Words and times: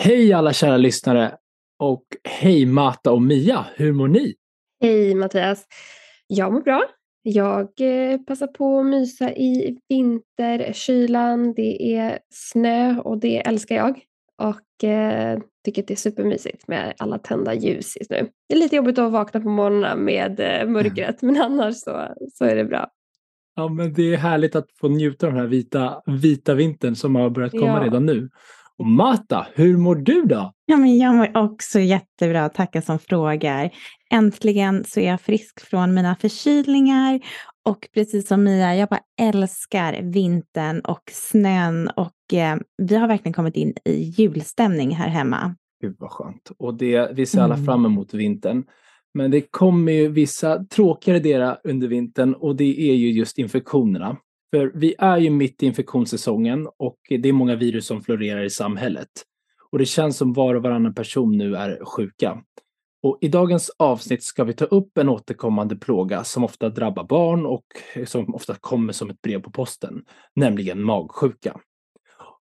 Hej 0.00 0.32
alla 0.32 0.52
kära 0.52 0.76
lyssnare 0.76 1.34
och 1.78 2.04
hej 2.24 2.66
Mata 2.66 3.12
och 3.12 3.22
Mia, 3.22 3.66
hur 3.76 3.92
mår 3.92 4.08
ni? 4.08 4.34
Hej 4.80 5.14
Mattias! 5.14 5.66
Jag 6.26 6.52
mår 6.52 6.60
bra. 6.60 6.84
Jag 7.22 7.68
eh, 7.80 8.18
passar 8.20 8.46
på 8.46 8.80
att 8.80 8.86
mysa 8.86 9.32
i 9.32 9.78
vinterkylan. 9.88 11.54
Det 11.54 11.94
är 11.96 12.18
snö 12.34 13.00
och 13.00 13.18
det 13.18 13.46
älskar 13.46 13.76
jag. 13.76 14.00
Och 14.42 14.84
eh, 14.88 15.38
tycker 15.64 15.82
att 15.82 15.88
det 15.88 15.94
är 15.94 15.96
supermysigt 15.96 16.68
med 16.68 16.94
alla 16.98 17.18
tända 17.18 17.54
ljus 17.54 17.96
just 17.96 18.10
nu. 18.10 18.28
Det 18.48 18.54
är 18.54 18.58
lite 18.58 18.76
jobbigt 18.76 18.98
att 18.98 19.12
vakna 19.12 19.40
på 19.40 19.48
morgnarna 19.48 19.96
med 19.96 20.40
eh, 20.40 20.68
mörkret 20.68 21.22
men 21.22 21.40
annars 21.42 21.76
så, 21.76 22.08
så 22.32 22.44
är 22.44 22.56
det 22.56 22.64
bra. 22.64 22.90
Ja 23.56 23.68
men 23.68 23.92
det 23.92 24.14
är 24.14 24.16
härligt 24.16 24.56
att 24.56 24.66
få 24.80 24.88
njuta 24.88 25.26
av 25.26 25.32
den 25.32 25.40
här 25.40 25.48
vita, 25.48 26.02
vita 26.06 26.54
vintern 26.54 26.96
som 26.96 27.14
har 27.14 27.30
börjat 27.30 27.52
komma 27.52 27.78
Ja. 27.78 27.84
redan 27.84 28.06
nu. 28.06 28.28
Mata, 28.84 29.46
hur 29.54 29.76
mår 29.76 29.96
du 29.96 30.22
då? 30.22 30.52
Ja, 30.66 30.76
men 30.76 30.98
jag 30.98 31.14
mår 31.14 31.36
också 31.36 31.80
jättebra, 31.80 32.48
tackar 32.48 32.80
som 32.80 32.98
frågar. 32.98 33.70
Äntligen 34.10 34.84
så 34.84 35.00
är 35.00 35.06
jag 35.10 35.20
frisk 35.20 35.60
från 35.60 35.94
mina 35.94 36.16
förkylningar 36.16 37.20
och 37.68 37.88
precis 37.94 38.28
som 38.28 38.44
Mia, 38.44 38.76
jag 38.76 38.88
bara 38.88 39.00
älskar 39.20 40.02
vintern 40.02 40.80
och 40.80 41.02
snön 41.12 41.88
och 41.96 42.34
eh, 42.34 42.56
vi 42.82 42.96
har 42.96 43.08
verkligen 43.08 43.32
kommit 43.32 43.56
in 43.56 43.74
i 43.84 44.02
julstämning 44.02 44.90
här 44.90 45.08
hemma. 45.08 45.54
Gud 45.82 45.96
vad 45.98 46.10
skönt. 46.10 46.50
Och 46.58 46.74
det, 46.74 47.10
vi 47.14 47.26
ser 47.26 47.40
alla 47.40 47.54
Mm. 47.54 47.66
fram 47.66 47.84
emot 47.86 48.14
vintern. 48.14 48.64
Men 49.14 49.30
det 49.30 49.40
kommer 49.40 49.92
ju 49.92 50.08
vissa 50.08 50.64
tråkigare 50.64 51.18
delar 51.18 51.60
under 51.64 51.88
vintern 51.88 52.34
och 52.34 52.56
det 52.56 52.90
är 52.90 52.94
ju 52.94 53.10
just 53.10 53.38
infektionerna. 53.38 54.16
För 54.50 54.72
vi 54.74 54.94
är 54.98 55.18
ju 55.18 55.30
mitt 55.30 55.62
i 55.62 55.66
infektionssäsongen 55.66 56.68
och 56.78 56.98
det 57.08 57.28
är 57.28 57.32
många 57.32 57.56
virus 57.56 57.86
som 57.86 58.02
florerar 58.02 58.44
i 58.44 58.50
samhället. 58.50 59.08
Och 59.70 59.78
det 59.78 59.86
känns 59.86 60.16
som 60.16 60.32
var 60.32 60.54
och 60.54 60.62
varannan 60.62 60.94
person 60.94 61.38
nu 61.38 61.56
är 61.56 61.84
sjuka. 61.84 62.42
Och 63.02 63.18
i 63.20 63.28
dagens 63.28 63.70
avsnitt 63.78 64.22
ska 64.22 64.44
vi 64.44 64.52
ta 64.52 64.64
upp 64.64 64.98
en 64.98 65.08
återkommande 65.08 65.76
plåga 65.76 66.24
som 66.24 66.44
ofta 66.44 66.68
drabbar 66.68 67.04
barn 67.04 67.46
och 67.46 67.64
som 68.06 68.34
ofta 68.34 68.54
kommer 68.54 68.92
som 68.92 69.10
ett 69.10 69.22
brev 69.22 69.42
på 69.42 69.50
posten, 69.50 70.04
nämligen 70.36 70.82
magsjuka. 70.82 71.60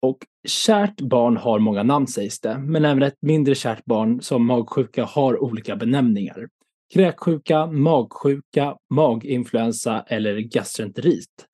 Och 0.02 0.18
kärt 0.48 1.02
barn 1.02 1.38
har 1.38 1.60
många 1.60 1.84
namn 1.84 2.08
sägs 2.08 2.40
det, 2.40 2.58
men 2.58 2.86
även 2.86 3.04
ett 3.04 3.22
mindre 3.22 3.56
kärt 3.56 3.86
barn 3.86 4.22
som 4.22 4.46
magsjuka 4.46 5.06
har 5.06 5.44
olika 5.44 5.76
benämningar. 5.76 6.48
Kräksjuka, 6.94 7.68
magsjuka, 7.68 8.78
maginfluensa 8.90 10.02
eller 10.08 10.40
gastroenterit. 10.40 11.46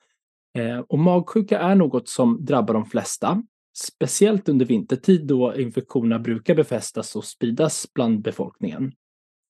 Eh, 0.58 0.80
och 0.80 1.00
magsjuka 1.00 1.60
är 1.60 1.76
något 1.76 2.10
som 2.10 2.46
drabbar 2.46 2.74
de 2.74 2.86
flesta, 2.86 3.44
speciellt 3.78 4.50
under 4.50 4.66
vintertid 4.66 5.28
då 5.28 5.56
infektionerna 5.56 6.20
brukar 6.20 6.56
befästas 6.56 7.16
och 7.16 7.26
spridas 7.26 7.88
bland 7.94 8.22
befolkningen. 8.22 8.94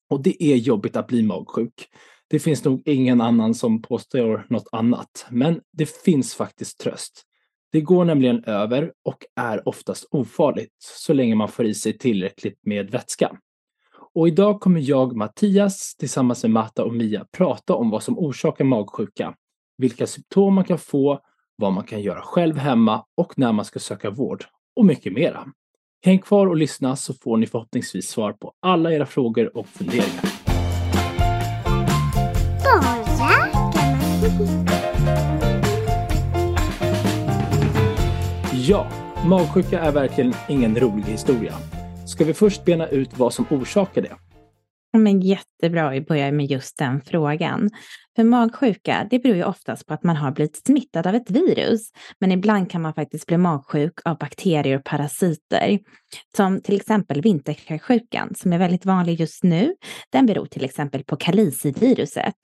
Och 0.10 0.24
det 0.24 0.44
är 0.44 0.56
jobbigt 0.56 0.96
att 0.96 1.08
bli 1.08 1.24
magsjuk. 1.24 1.88
Det 2.28 2.40
finns 2.40 2.64
nog 2.64 2.82
ingen 2.86 3.22
annan 3.22 3.54
som 3.54 3.82
påstår 3.82 4.46
något 4.50 4.68
annat, 4.72 5.26
men 5.30 5.62
det 5.74 5.90
finns 5.90 6.36
faktiskt 6.36 6.80
tröst. 6.80 7.26
Det 7.72 7.82
går 7.82 8.06
nämligen 8.06 8.44
över 8.44 8.94
och 9.06 9.26
är 9.36 9.68
oftast 9.68 10.08
ofarligt 10.12 10.76
så 10.80 11.14
länge 11.14 11.36
man 11.36 11.48
får 11.48 11.66
i 11.66 11.74
sig 11.74 11.98
tillräckligt 11.98 12.60
med 12.66 12.90
vätska. 12.92 13.38
Och 14.14 14.28
idag 14.28 14.62
kommer 14.62 14.80
jag, 14.80 15.16
Mattias, 15.16 15.96
tillsammans 15.96 16.44
med 16.44 16.52
Matta 16.52 16.84
och 16.84 16.94
Mia 16.94 17.26
prata 17.32 17.76
om 17.76 17.90
vad 17.90 18.04
som 18.04 18.20
orsakar 18.20 18.66
magsjuka, 18.66 19.36
vilka 19.82 20.08
symptom 20.08 20.54
man 20.54 20.64
kan 20.64 20.78
få, 20.78 21.20
vad 21.56 21.74
man 21.74 21.84
kan 21.84 22.02
göra 22.02 22.22
själv 22.22 22.58
hemma 22.58 23.06
och 23.18 23.40
när 23.40 23.52
man 23.52 23.66
ska 23.66 23.80
söka 23.80 24.10
vård 24.10 24.46
och 24.76 24.86
mycket 24.86 25.14
mera. 25.14 25.48
Häng 26.06 26.20
kvar 26.20 26.48
och 26.48 26.56
lyssna 26.56 26.96
så 26.96 27.14
får 27.14 27.38
ni 27.38 27.48
förhoppningsvis 27.48 28.10
svar 28.10 28.34
på 28.34 28.54
alla 28.60 28.94
era 28.94 29.06
frågor 29.06 29.58
och 29.58 29.68
funderingar. 29.68 30.26
Ja, 38.54 38.88
magsjuka 39.26 39.80
är 39.80 39.92
verkligen 39.92 40.34
ingen 40.50 40.76
rolig 40.76 41.04
historia. 41.04 41.54
Ska 42.08 42.26
vi 42.26 42.34
först 42.34 42.66
bena 42.66 42.88
ut 42.88 43.18
vad 43.18 43.34
som 43.34 43.46
orsakar 43.50 44.02
det? 44.02 44.31
Men 44.94 45.22
jättebra 45.22 45.90
att 45.90 46.08
börja 46.08 46.32
med 46.32 46.46
just 46.46 46.78
den 46.78 47.02
frågan. 47.02 47.70
För 48.16 48.24
magsjuka, 48.24 49.08
det 49.10 49.20
beror 49.20 49.36
ju 49.36 49.44
oftast 49.44 49.88
på 49.88 49.94
att 49.94 50.04
man 50.04 50.16
har 50.16 50.32
blivit 50.32 50.66
smittad 50.66 51.08
av 51.08 51.16
ett 51.16 51.32
virus. 51.32 51.92
Men 52.20 52.32
ibland 52.32 52.72
kan 52.72 52.82
man 52.82 52.94
faktiskt 52.94 53.28
bli 53.28 53.38
magsjuk 53.38 53.94
av 54.06 54.18
bakterier 54.18 54.78
och 54.78 54.84
parasiter. 54.84 55.80
Som 56.38 56.62
till 56.62 56.76
exempel 56.76 57.22
vinterkräksjukan 57.22 58.34
som 58.36 58.54
är 58.54 58.58
väldigt 58.58 58.86
vanlig 58.86 59.20
just 59.20 59.44
nu. 59.44 59.76
Den 60.10 60.26
beror 60.26 60.46
till 60.46 60.66
exempel 60.66 61.04
på 61.04 61.16
kaliciviruset. 61.16 62.36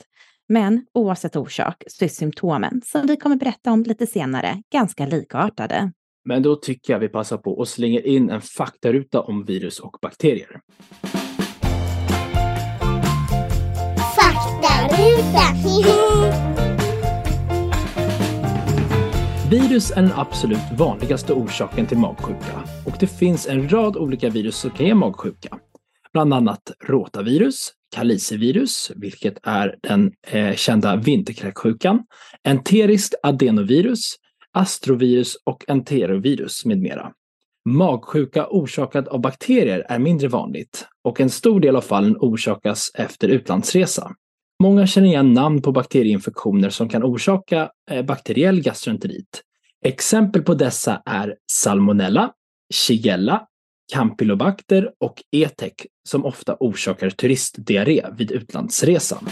Men 0.49 0.85
oavsett 0.93 1.35
orsak 1.35 1.83
så 1.87 2.05
är 2.05 2.09
symptomen, 2.09 2.81
som 2.85 3.07
vi 3.07 3.17
kommer 3.17 3.35
berätta 3.35 3.71
om 3.71 3.83
lite 3.83 4.07
senare, 4.07 4.61
ganska 4.73 5.05
likartade. 5.05 5.91
Men 6.25 6.43
då 6.43 6.55
tycker 6.55 6.93
jag 6.93 6.99
vi 6.99 7.09
passar 7.09 7.37
på 7.37 7.51
och 7.51 7.67
slänger 7.67 8.07
in 8.07 8.29
en 8.29 8.41
faktaruta 8.41 9.21
om 9.21 9.45
virus 9.45 9.79
och 9.79 9.97
bakterier. 10.01 10.61
Virus 19.49 19.91
är 19.91 20.01
den 20.01 20.11
absolut 20.15 20.59
vanligaste 20.77 21.33
orsaken 21.33 21.85
till 21.85 21.97
magsjuka 21.97 22.63
och 22.85 22.93
det 22.99 23.07
finns 23.07 23.47
en 23.47 23.69
rad 23.69 23.97
olika 23.97 24.29
virus 24.29 24.55
som 24.57 24.71
kan 24.71 24.85
ge 24.85 24.95
magsjuka. 24.95 25.59
Bland 26.13 26.33
annat 26.33 26.71
rotavirus, 26.87 27.71
kalicivirus, 27.95 28.91
vilket 28.95 29.39
är 29.43 29.75
den 29.83 30.11
eh, 30.27 30.55
kända 30.55 30.95
vinterkräksjukan, 30.95 32.03
enteriskt 32.43 33.15
adenovirus, 33.23 34.15
astrovirus 34.51 35.35
och 35.43 35.63
enterovirus 35.67 36.65
med 36.65 36.77
mera. 36.77 37.11
Magsjuka 37.65 38.47
orsakad 38.47 39.07
av 39.07 39.21
bakterier 39.21 39.85
är 39.89 39.99
mindre 39.99 40.27
vanligt 40.27 40.87
och 41.03 41.21
en 41.21 41.29
stor 41.29 41.59
del 41.59 41.75
av 41.75 41.81
fallen 41.81 42.17
orsakas 42.19 42.91
efter 42.93 43.27
utlandsresa. 43.27 44.15
Många 44.63 44.87
känner 44.87 45.07
igen 45.07 45.33
namn 45.33 45.61
på 45.61 45.71
bakterieinfektioner 45.71 46.69
som 46.69 46.89
kan 46.89 47.03
orsaka 47.03 47.71
eh, 47.91 48.05
bakteriell 48.05 48.61
gastroenterit. 48.61 49.41
Exempel 49.85 50.41
på 50.41 50.53
dessa 50.53 51.01
är 51.05 51.35
salmonella, 51.51 52.31
shigella, 52.73 53.47
campylobacter 53.93 54.91
och 54.99 55.23
ETEC 55.31 55.73
som 56.09 56.25
ofta 56.25 56.57
orsakar 56.59 57.09
turistdiarré 57.09 58.05
vid 58.17 58.31
utlandsresan. 58.31 59.29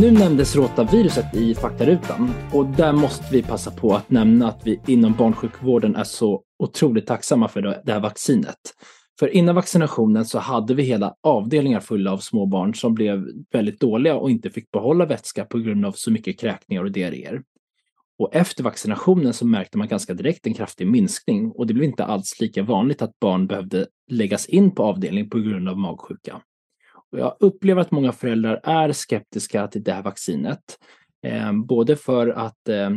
Nu 0.00 0.10
nämndes 0.10 0.56
rotaviruset 0.56 1.34
i 1.34 1.54
faktarutan 1.54 2.30
och 2.52 2.66
där 2.66 2.92
måste 2.92 3.24
vi 3.32 3.42
passa 3.42 3.70
på 3.70 3.94
att 3.94 4.10
nämna 4.10 4.48
att 4.48 4.62
vi 4.64 4.80
inom 4.86 5.14
barnsjukvården 5.18 5.96
är 5.96 6.04
så 6.04 6.42
otroligt 6.58 7.06
tacksamma 7.06 7.48
för 7.48 7.62
det 7.62 7.92
här 7.92 8.00
vaccinet. 8.00 8.56
För 9.18 9.28
innan 9.28 9.54
vaccinationen 9.54 10.24
så 10.24 10.38
hade 10.38 10.74
vi 10.74 10.82
hela 10.82 11.14
avdelningar 11.22 11.80
fulla 11.80 12.12
av 12.12 12.18
små 12.18 12.46
barn 12.46 12.74
som 12.74 12.94
blev 12.94 13.26
väldigt 13.52 13.80
dåliga 13.80 14.16
och 14.16 14.30
inte 14.30 14.50
fick 14.50 14.70
behålla 14.70 15.06
vätska 15.06 15.44
på 15.44 15.58
grund 15.58 15.86
av 15.86 15.92
så 15.92 16.10
mycket 16.10 16.40
kräkningar 16.40 16.84
och 16.84 16.92
diarréer. 16.92 17.42
Och 18.18 18.34
efter 18.34 18.64
vaccinationen 18.64 19.32
så 19.32 19.46
märkte 19.46 19.78
man 19.78 19.88
ganska 19.88 20.14
direkt 20.14 20.46
en 20.46 20.54
kraftig 20.54 20.86
minskning 20.86 21.50
och 21.50 21.66
det 21.66 21.74
blev 21.74 21.84
inte 21.84 22.04
alls 22.04 22.40
lika 22.40 22.62
vanligt 22.62 23.02
att 23.02 23.20
barn 23.20 23.46
behövde 23.46 23.86
läggas 24.10 24.46
in 24.46 24.70
på 24.70 24.82
avdelning 24.82 25.30
på 25.30 25.38
grund 25.38 25.68
av 25.68 25.78
magsjuka. 25.78 26.42
Jag 27.10 27.36
upplever 27.40 27.80
att 27.80 27.90
många 27.90 28.12
föräldrar 28.12 28.60
är 28.64 28.92
skeptiska 28.92 29.68
till 29.68 29.82
det 29.82 29.92
här 29.92 30.02
vaccinet. 30.02 30.78
Eh, 31.26 31.52
både 31.52 31.96
för 31.96 32.28
att 32.28 32.68
eh, 32.68 32.90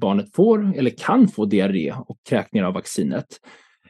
barnet 0.00 0.34
får 0.34 0.76
eller 0.76 0.90
kan 0.90 1.28
få 1.28 1.44
diarré 1.44 1.94
och 2.06 2.18
kräkningar 2.28 2.66
av 2.66 2.74
vaccinet. 2.74 3.26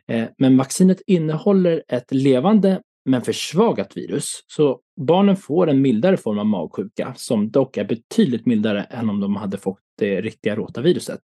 Eh, 0.08 0.24
men 0.38 0.56
vaccinet 0.56 1.02
innehåller 1.06 1.82
ett 1.88 2.12
levande 2.12 2.80
men 3.04 3.22
försvagat 3.22 3.96
virus. 3.96 4.44
Så 4.46 4.80
barnen 5.00 5.36
får 5.36 5.70
en 5.70 5.82
mildare 5.82 6.16
form 6.16 6.38
av 6.38 6.46
magsjuka 6.46 7.14
som 7.16 7.50
dock 7.50 7.76
är 7.76 7.84
betydligt 7.84 8.46
mildare 8.46 8.82
än 8.82 9.10
om 9.10 9.20
de 9.20 9.36
hade 9.36 9.58
fått 9.58 9.80
det 9.98 10.20
riktiga 10.20 10.56
rotaviruset. 10.56 11.20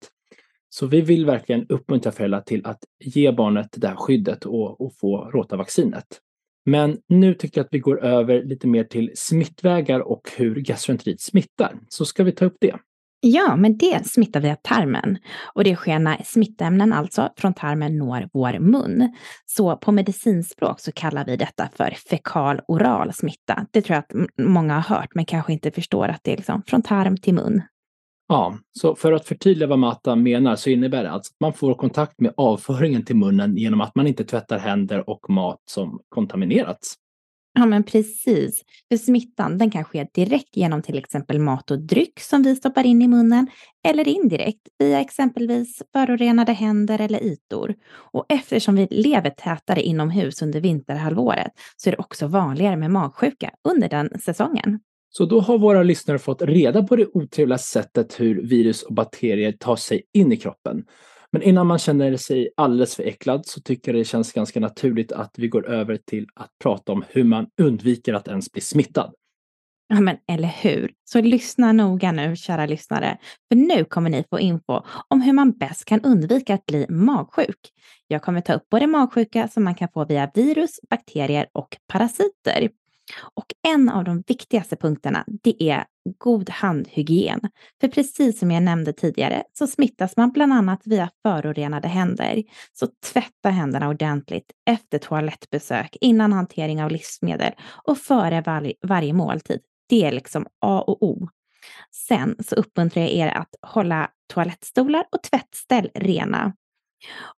Så 0.70 0.88
vi 0.88 1.02
vill 1.02 1.26
verkligen 1.26 1.68
uppmuntra 1.70 2.12
föräldrar 2.12 2.42
till 2.42 2.66
att 2.66 2.80
ge 3.00 3.32
barnet 3.32 3.70
det 3.76 3.88
här 3.88 3.96
skyddet 3.96 4.46
och, 4.46 4.82
och 4.82 4.98
få 4.98 5.32
rotavaccinet. 5.34 6.06
Men 6.66 6.98
nu 7.10 7.34
tycker 7.34 7.60
jag 7.60 7.66
att 7.66 7.74
vi 7.74 7.80
går 7.80 8.04
över 8.04 8.44
lite 8.44 8.68
mer 8.68 8.84
till 8.84 9.12
smittvägar 9.16 10.00
och 10.00 10.22
hur 10.38 10.56
gastroenterit 10.56 11.22
smittar. 11.22 11.80
Så 11.90 12.06
ska 12.06 12.24
vi 12.24 12.32
ta 12.32 12.46
upp 12.46 12.58
det. 12.62 12.76
Ja, 13.28 13.56
men 13.56 13.78
det 13.78 14.08
smittar 14.08 14.40
via 14.42 14.56
tarmen. 14.56 15.18
Och 15.54 15.64
det 15.64 15.76
sker 15.76 16.00
när 16.00 16.22
smittämnen 16.24 16.94
alltså 16.94 17.30
från 17.38 17.54
tarmen 17.54 17.98
når 17.98 18.30
vår 18.34 18.60
mun. 18.60 19.16
Så 19.46 19.78
på 19.78 19.92
medicinspråk 19.92 20.80
så 20.80 20.92
kallar 20.92 21.26
vi 21.26 21.38
detta 21.38 21.70
för 21.76 21.98
fekal-oral 22.10 23.14
smitta. 23.14 23.66
Det 23.72 23.82
tror 23.82 23.96
jag 23.96 24.00
att 24.00 24.30
många 24.38 24.74
har 24.80 24.98
hört, 24.98 25.16
men 25.16 25.26
kanske 25.26 25.54
inte 25.54 25.72
förstår 25.72 26.08
att 26.08 26.24
det 26.24 26.34
är 26.34 26.38
liksom 26.38 26.64
från 26.68 26.82
tarm 26.82 27.18
till 27.18 27.34
mun. 27.34 27.62
Ja, 28.28 28.58
så 28.80 28.96
för 28.96 29.12
att 29.12 29.28
förtydliga 29.28 29.68
vad 29.68 29.80
Mata 29.80 30.16
menar 30.16 30.56
så 30.56 30.70
innebär 30.70 31.04
det 31.04 31.12
alltså 31.12 31.32
att 31.32 31.40
man 31.40 31.54
får 31.54 31.76
kontakt 31.76 32.20
med 32.20 32.34
avföringen 32.38 33.06
till 33.06 33.16
munnen 33.16 33.58
genom 33.58 33.82
att 33.82 33.96
man 33.96 34.08
inte 34.08 34.24
tvättar 34.24 34.58
händer 34.58 35.10
och 35.10 35.30
mat 35.30 35.62
som 35.66 36.00
kontaminerats. 36.10 36.96
Ja, 37.58 37.66
men 37.66 37.84
precis. 37.84 38.64
För 38.92 38.98
smittan 38.98 39.58
den 39.58 39.72
kan 39.72 39.84
ske 39.84 40.08
direkt 40.14 40.58
genom 40.58 40.82
till 40.82 40.98
exempel 40.98 41.40
mat 41.40 41.72
och 41.72 41.80
dryck 41.80 42.20
som 42.20 42.44
vi 42.44 42.56
stoppar 42.56 42.86
in 42.86 43.02
i 43.02 43.08
munnen 43.08 43.48
eller 43.88 44.08
indirekt 44.08 44.68
via 44.80 45.02
exempelvis 45.02 45.82
förorenade 45.94 46.52
händer 46.54 47.02
eller 47.02 47.24
ytor. 47.24 47.76
Och 47.94 48.26
eftersom 48.30 48.76
vi 48.76 48.88
lever 48.92 49.30
tätare 49.30 49.82
inomhus 49.82 50.42
under 50.42 50.62
vinterhalvåret 50.62 51.52
så 51.78 51.90
är 51.90 51.92
det 51.92 51.98
också 51.98 52.28
vanligare 52.28 52.76
med 52.76 52.92
magsjuka 52.92 53.52
under 53.70 53.90
den 53.90 54.20
säsongen. 54.20 54.80
Så 55.18 55.26
då 55.26 55.40
har 55.40 55.58
våra 55.58 55.84
lyssnare 55.84 56.20
fått 56.20 56.42
reda 56.42 56.84
på 56.84 56.96
det 56.96 57.08
otrevliga 57.14 57.58
sättet 57.58 58.20
hur 58.20 58.42
virus 58.42 58.84
och 58.84 58.94
bakterier 58.94 59.52
tar 59.52 59.76
sig 59.76 60.04
in 60.14 60.32
i 60.32 60.38
kroppen. 60.38 60.84
Men 61.32 61.42
innan 61.42 61.68
man 61.68 61.80
känner 61.80 62.18
sig 62.18 62.50
alldeles 62.58 62.96
för 62.96 63.04
äcklad 63.04 63.46
så 63.46 63.62
tycker 63.62 63.92
jag 63.92 64.02
det 64.02 64.06
känns 64.06 64.34
ganska 64.34 64.60
naturligt 64.60 65.12
att 65.12 65.34
vi 65.38 65.48
går 65.48 65.70
över 65.70 65.98
till 65.98 66.28
att 66.36 66.50
prata 66.64 66.92
om 66.92 67.04
hur 67.10 67.24
man 67.24 67.48
undviker 67.62 68.14
att 68.14 68.28
ens 68.28 68.52
bli 68.52 68.62
smittad. 68.62 69.14
Ja, 69.88 70.02
men 70.02 70.18
eller 70.28 70.48
hur? 70.48 70.92
Så 71.04 71.22
lyssna 71.22 71.72
noga 71.72 72.12
nu, 72.12 72.36
kära 72.36 72.66
lyssnare, 72.66 73.18
för 73.50 73.56
nu 73.56 73.86
kommer 73.86 74.10
ni 74.10 74.24
få 74.30 74.40
info 74.40 74.82
om 75.08 75.22
hur 75.22 75.34
man 75.34 75.52
bäst 75.52 75.86
kan 75.86 76.02
undvika 76.02 76.54
att 76.54 76.66
bli 76.66 76.86
magsjuk. 76.90 77.60
Jag 78.08 78.22
kommer 78.22 78.42
ta 78.42 78.54
upp 78.54 78.70
både 78.72 78.88
magsjuka 78.88 79.48
som 79.48 79.64
man 79.64 79.76
kan 79.76 79.90
få 79.94 80.06
via 80.06 80.32
virus, 80.36 80.80
bakterier 80.90 81.48
och 81.54 81.78
parasiter. 81.88 82.70
Och 83.36 83.46
en 83.68 83.90
av 83.90 84.04
de 84.04 84.24
viktigaste 84.28 84.76
punkterna, 84.76 85.24
det 85.28 85.64
är 85.64 85.86
god 86.18 86.50
handhygien. 86.50 87.40
För 87.82 87.88
precis 87.88 88.40
som 88.40 88.52
jag 88.52 88.64
nämnde 88.64 88.94
tidigare 88.94 89.44
så 89.54 89.68
smittas 89.68 90.18
man 90.18 90.32
bland 90.32 90.54
annat 90.54 90.82
via 90.86 91.10
förorenade 91.24 91.88
händer. 91.88 92.44
Så 92.74 92.88
tvätta 93.14 93.50
händerna 93.50 93.90
ordentligt 93.90 94.52
efter 94.70 94.98
toalettbesök, 94.98 95.98
innan 96.02 96.34
hantering 96.34 96.84
av 96.84 96.92
livsmedel 96.92 97.54
och 97.84 97.98
före 97.98 98.42
var 98.42 98.74
varje 98.88 99.14
måltid. 99.14 99.60
Det 99.90 100.06
är 100.06 100.12
liksom 100.12 100.48
A 100.62 100.84
och 100.88 101.04
O. 101.04 101.30
Sen 101.92 102.36
så 102.48 102.56
uppmuntrar 102.56 103.04
jag 103.04 103.12
er 103.12 103.28
att 103.28 103.56
hålla 103.62 104.10
toalettstolar 104.34 105.06
och 105.12 105.24
tvättställ 105.24 105.90
rena. 105.94 106.54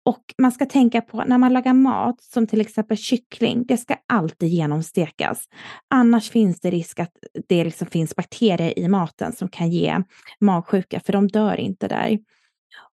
Och 0.06 0.34
man 0.38 0.52
ska 0.52 0.66
tänka 0.66 1.02
på 1.02 1.24
när 1.24 1.38
man 1.38 1.54
lagar 1.54 1.74
mat, 1.74 2.22
som 2.22 2.48
till 2.48 2.62
exempel 2.62 2.98
kyckling, 2.98 3.66
det 3.66 3.78
ska 3.78 3.96
alltid 4.08 4.50
genomstekas. 4.50 5.46
Annars 5.90 6.30
finns 6.30 6.60
det 6.60 6.72
risk 6.72 7.00
att 7.00 7.12
det 7.48 7.64
liksom 7.64 7.88
finns 7.88 8.16
bakterier 8.16 8.80
i 8.80 8.88
maten 8.88 9.34
som 9.34 9.50
kan 9.50 9.70
ge 9.70 10.02
magsjuka, 10.40 11.00
för 11.00 11.14
de 11.14 11.28
dör 11.28 11.60
inte 11.60 11.88
där. 11.88 12.20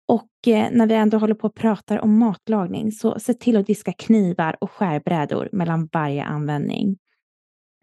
Och 0.09 0.49
eh, 0.49 0.69
när 0.73 0.87
vi 0.87 0.95
ändå 0.95 1.19
håller 1.19 1.35
på 1.35 1.47
och 1.47 1.55
pratar 1.55 1.99
om 1.99 2.19
matlagning, 2.19 2.93
så 2.93 3.19
se 3.21 3.35
till 3.35 3.57
att 3.57 3.67
diska 3.67 3.93
knivar 3.93 4.57
och 4.61 4.71
skärbrädor 4.71 5.49
mellan 5.53 5.89
varje 5.93 6.25
användning. 6.25 6.99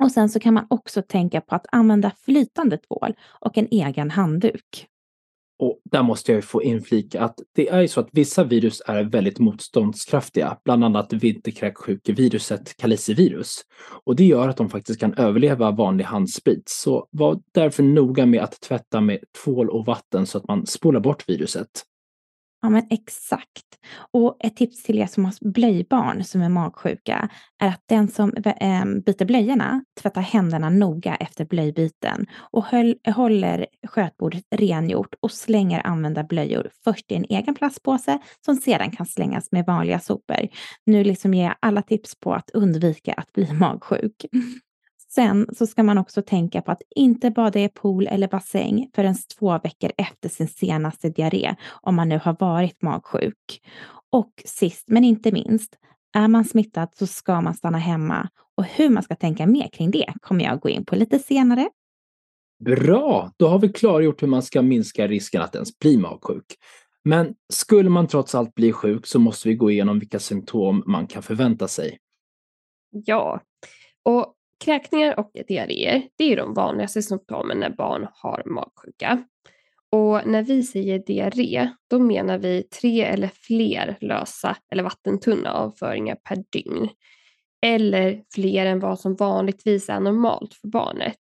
Och 0.03 0.11
sen 0.11 0.29
så 0.29 0.39
kan 0.39 0.53
man 0.53 0.67
också 0.69 1.01
tänka 1.01 1.41
på 1.41 1.55
att 1.55 1.65
använda 1.71 2.11
flytande 2.25 2.77
tvål 2.77 3.13
och 3.39 3.57
en 3.57 3.67
egen 3.71 4.11
handduk. 4.11 4.87
Och 5.59 5.79
där 5.91 6.03
måste 6.03 6.33
jag 6.33 6.43
få 6.43 6.63
inflika 6.63 7.21
att 7.21 7.39
det 7.55 7.69
är 7.69 7.81
ju 7.81 7.87
så 7.87 7.99
att 7.99 8.09
vissa 8.11 8.43
virus 8.43 8.81
är 8.85 9.03
väldigt 9.03 9.39
motståndskraftiga, 9.39 10.57
bland 10.65 10.83
annat 10.83 11.13
vinterkräksjukeviruset 11.13 12.77
kalicivirus. 12.77 13.61
Och 14.05 14.15
det 14.15 14.25
gör 14.25 14.49
att 14.49 14.57
de 14.57 14.69
faktiskt 14.69 14.99
kan 14.99 15.13
överleva 15.13 15.71
vanlig 15.71 16.05
handsprit. 16.05 16.69
Så 16.69 17.07
var 17.11 17.39
därför 17.51 17.83
noga 17.83 18.25
med 18.25 18.43
att 18.43 18.61
tvätta 18.61 19.01
med 19.01 19.19
tvål 19.43 19.69
och 19.69 19.85
vatten 19.85 20.25
så 20.25 20.37
att 20.37 20.47
man 20.47 20.65
spolar 20.65 20.99
bort 20.99 21.29
viruset. 21.29 21.83
Ja, 22.63 22.69
men 22.69 22.87
exakt. 22.89 23.65
Och 24.11 24.37
ett 24.39 24.55
tips 24.55 24.83
till 24.83 24.99
er 24.99 25.05
som 25.05 25.25
har 25.25 25.49
blöjbarn 25.51 26.23
som 26.23 26.41
är 26.41 26.49
magsjuka 26.49 27.29
är 27.59 27.67
att 27.67 27.83
den 27.85 28.07
som 28.07 28.33
ehm, 28.45 29.01
byter 29.01 29.25
blöjorna 29.25 29.83
tvättar 30.01 30.21
händerna 30.21 30.69
noga 30.69 31.15
efter 31.15 31.45
blöjbyten 31.45 32.25
och 32.51 32.65
höll, 32.65 32.95
håller 33.15 33.65
skötbordet 33.87 34.43
rengjort 34.51 35.15
och 35.19 35.31
slänger 35.31 35.87
använda 35.87 36.23
blöjor 36.23 36.69
först 36.83 37.11
i 37.11 37.15
en 37.15 37.25
egen 37.29 37.55
plastpåse 37.55 38.19
som 38.45 38.55
sedan 38.55 38.91
kan 38.91 39.05
slängas 39.05 39.51
med 39.51 39.65
vanliga 39.65 39.99
sopor. 39.99 40.47
Nu 40.85 41.03
liksom 41.03 41.33
ger 41.33 41.43
jag 41.43 41.55
alla 41.59 41.81
tips 41.81 42.19
på 42.19 42.33
att 42.33 42.49
undvika 42.49 43.13
att 43.13 43.33
bli 43.33 43.53
magsjuk. 43.53 44.25
Sen 45.15 45.47
så 45.53 45.67
ska 45.67 45.83
man 45.83 45.97
också 45.97 46.21
tänka 46.21 46.61
på 46.61 46.71
att 46.71 46.81
inte 46.95 47.31
bada 47.31 47.59
i 47.59 47.69
pool 47.69 48.07
eller 48.07 48.27
bassäng 48.27 48.89
förrän 48.95 49.15
två 49.39 49.59
veckor 49.63 49.91
efter 49.97 50.29
sin 50.29 50.47
senaste 50.47 51.09
diarré 51.09 51.55
om 51.81 51.95
man 51.95 52.09
nu 52.09 52.19
har 52.23 52.35
varit 52.39 52.81
magsjuk. 52.81 53.61
Och 54.11 54.31
sist 54.45 54.83
men 54.87 55.03
inte 55.03 55.31
minst, 55.31 55.77
är 56.13 56.27
man 56.27 56.45
smittad 56.45 56.89
så 56.93 57.07
ska 57.07 57.41
man 57.41 57.53
stanna 57.53 57.77
hemma 57.77 58.29
och 58.57 58.63
hur 58.63 58.89
man 58.89 59.03
ska 59.03 59.15
tänka 59.15 59.47
mer 59.47 59.67
kring 59.67 59.91
det 59.91 60.13
kommer 60.21 60.45
jag 60.45 60.59
gå 60.59 60.69
in 60.69 60.85
på 60.85 60.95
lite 60.95 61.19
senare. 61.19 61.69
Bra, 62.65 63.31
då 63.37 63.47
har 63.47 63.59
vi 63.59 63.69
klargjort 63.69 64.23
hur 64.23 64.27
man 64.27 64.43
ska 64.43 64.61
minska 64.61 65.07
risken 65.07 65.41
att 65.41 65.55
ens 65.55 65.79
bli 65.79 65.97
magsjuk. 65.97 66.45
Men 67.03 67.35
skulle 67.53 67.89
man 67.89 68.07
trots 68.07 68.35
allt 68.35 68.55
bli 68.55 68.71
sjuk 68.71 69.07
så 69.07 69.19
måste 69.19 69.49
vi 69.49 69.55
gå 69.55 69.71
igenom 69.71 69.99
vilka 69.99 70.19
symptom 70.19 70.83
man 70.85 71.07
kan 71.07 71.23
förvänta 71.23 71.67
sig. 71.67 71.97
Ja, 72.89 73.41
och 74.03 74.35
Kräkningar 74.63 75.19
och 75.19 75.31
diarréer, 75.47 76.03
det 76.17 76.33
är 76.33 76.37
de 76.37 76.53
vanligaste 76.53 77.01
symptomen 77.01 77.59
när 77.59 77.69
barn 77.69 78.07
har 78.13 78.43
magsjuka. 78.45 79.23
Och 79.91 80.27
när 80.27 80.43
vi 80.43 80.63
säger 80.63 80.99
diarré, 80.99 81.69
då 81.89 81.99
menar 81.99 82.37
vi 82.37 82.63
tre 82.63 83.01
eller 83.01 83.31
fler 83.33 83.97
lösa 84.01 84.57
eller 84.71 84.83
vattentunna 84.83 85.53
avföringar 85.53 86.15
per 86.15 86.43
dygn. 86.51 86.89
Eller 87.65 88.23
fler 88.35 88.65
än 88.65 88.79
vad 88.79 88.99
som 88.99 89.15
vanligtvis 89.15 89.89
är 89.89 89.99
normalt 89.99 90.53
för 90.53 90.67
barnet. 90.67 91.19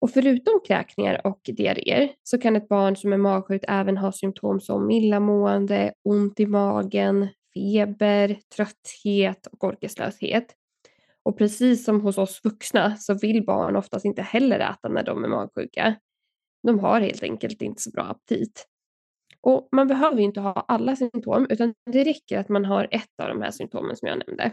Och 0.00 0.10
förutom 0.10 0.60
kräkningar 0.66 1.26
och 1.26 1.40
diarréer 1.44 2.10
så 2.22 2.38
kan 2.38 2.56
ett 2.56 2.68
barn 2.68 2.96
som 2.96 3.12
är 3.12 3.16
magsjukt 3.16 3.64
även 3.68 3.96
ha 3.96 4.12
symptom 4.12 4.60
som 4.60 4.90
illamående, 4.90 5.92
ont 6.04 6.40
i 6.40 6.46
magen, 6.46 7.28
feber, 7.54 8.38
trötthet 8.56 9.46
och 9.46 9.64
orkeslöshet. 9.64 10.46
Och 11.24 11.38
precis 11.38 11.84
som 11.84 12.00
hos 12.00 12.18
oss 12.18 12.40
vuxna 12.44 12.96
så 12.96 13.14
vill 13.14 13.44
barn 13.44 13.76
oftast 13.76 14.04
inte 14.04 14.22
heller 14.22 14.60
äta 14.60 14.88
när 14.88 15.02
de 15.02 15.24
är 15.24 15.28
magsjuka. 15.28 15.94
De 16.62 16.78
har 16.78 17.00
helt 17.00 17.22
enkelt 17.22 17.62
inte 17.62 17.82
så 17.82 17.90
bra 17.90 18.02
aptit. 18.02 18.66
Och 19.40 19.68
man 19.72 19.88
behöver 19.88 20.20
inte 20.20 20.40
ha 20.40 20.52
alla 20.52 20.96
symptom 20.96 21.46
utan 21.50 21.74
det 21.90 22.04
räcker 22.04 22.38
att 22.38 22.48
man 22.48 22.64
har 22.64 22.88
ett 22.90 23.20
av 23.22 23.28
de 23.28 23.42
här 23.42 23.50
symptomen 23.50 23.96
som 23.96 24.08
jag 24.08 24.18
nämnde. 24.26 24.52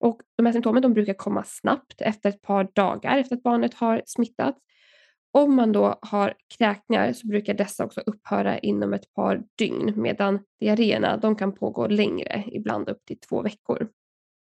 Och 0.00 0.20
de 0.36 0.46
här 0.46 0.52
symptomen 0.52 0.82
de 0.82 0.92
brukar 0.92 1.14
komma 1.14 1.44
snabbt 1.46 2.00
efter 2.00 2.28
ett 2.28 2.42
par 2.42 2.68
dagar 2.74 3.18
efter 3.18 3.36
att 3.36 3.42
barnet 3.42 3.74
har 3.74 4.02
smittats. 4.06 4.60
Om 5.32 5.54
man 5.54 5.72
då 5.72 5.98
har 6.02 6.34
kräkningar 6.58 7.12
så 7.12 7.26
brukar 7.26 7.54
dessa 7.54 7.84
också 7.84 8.00
upphöra 8.00 8.58
inom 8.58 8.92
ett 8.92 9.14
par 9.14 9.42
dygn 9.58 9.92
medan 9.96 10.38
diarréerna 10.60 11.16
de 11.16 11.36
kan 11.36 11.54
pågå 11.54 11.86
längre, 11.86 12.44
ibland 12.46 12.88
upp 12.88 13.04
till 13.04 13.20
två 13.20 13.42
veckor. 13.42 13.88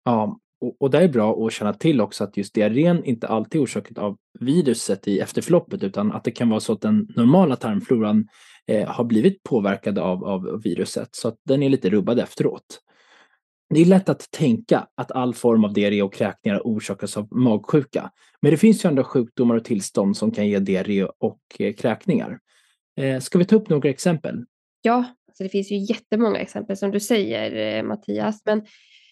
Ja, 0.05 0.39
och, 0.65 0.83
och 0.83 0.91
det 0.91 0.99
är 0.99 1.09
bra 1.09 1.47
att 1.47 1.53
känna 1.53 1.73
till 1.73 2.01
också 2.01 2.25
att 2.25 2.37
just 2.37 2.55
diarrén 2.55 3.05
inte 3.05 3.29
alltid 3.29 3.61
är 3.61 3.65
orsakat 3.65 3.99
av 3.99 4.17
viruset 4.41 5.09
i 5.09 5.19
efterförloppet 5.19 5.83
utan 5.83 6.13
att 6.13 6.25
det 6.25 6.31
kan 6.31 6.49
vara 6.49 6.61
så 6.61 6.73
att 6.73 6.81
den 6.81 7.09
normala 7.17 7.57
tarmfloran 7.57 8.29
eh, 8.67 8.89
har 8.89 9.05
blivit 9.05 9.43
påverkad 9.43 9.99
av, 9.99 10.25
av 10.25 10.63
viruset 10.65 11.09
så 11.13 11.29
att 11.29 11.37
den 11.45 11.63
är 11.63 11.69
lite 11.69 11.91
rubbad 11.91 12.19
efteråt. 12.19 12.81
Det 13.75 13.81
är 13.81 13.85
lätt 13.85 14.09
att 14.09 14.31
tänka 14.31 14.87
att 14.95 15.13
all 15.13 15.35
form 15.35 15.65
av 15.65 15.73
diarré 15.73 16.03
och 16.03 16.15
kräkningar 16.15 16.61
orsakas 16.65 17.17
av 17.17 17.29
magsjuka. 17.31 18.11
Men 18.43 18.51
det 18.51 18.57
finns 18.57 18.85
ju 18.85 18.89
andra 18.89 19.05
sjukdomar 19.05 19.55
och 19.55 19.65
tillstånd 19.65 20.17
som 20.17 20.31
kan 20.31 20.49
ge 20.49 20.59
diarré 20.59 21.05
och 21.05 21.41
eh, 21.59 21.73
kräkningar. 21.73 22.39
Eh, 23.01 23.21
ska 23.21 23.39
vi 23.39 23.45
ta 23.45 23.57
upp 23.57 23.69
några 23.69 23.89
exempel? 23.89 24.45
Ja, 24.83 24.97
alltså 25.29 25.43
det 25.43 25.49
finns 25.49 25.73
ju 25.73 25.77
jättemånga 25.77 26.39
exempel 26.39 26.77
som 26.77 26.91
du 26.91 27.01
säger 27.01 27.77
eh, 27.77 27.83
Mattias. 27.83 28.43
Men 28.45 28.63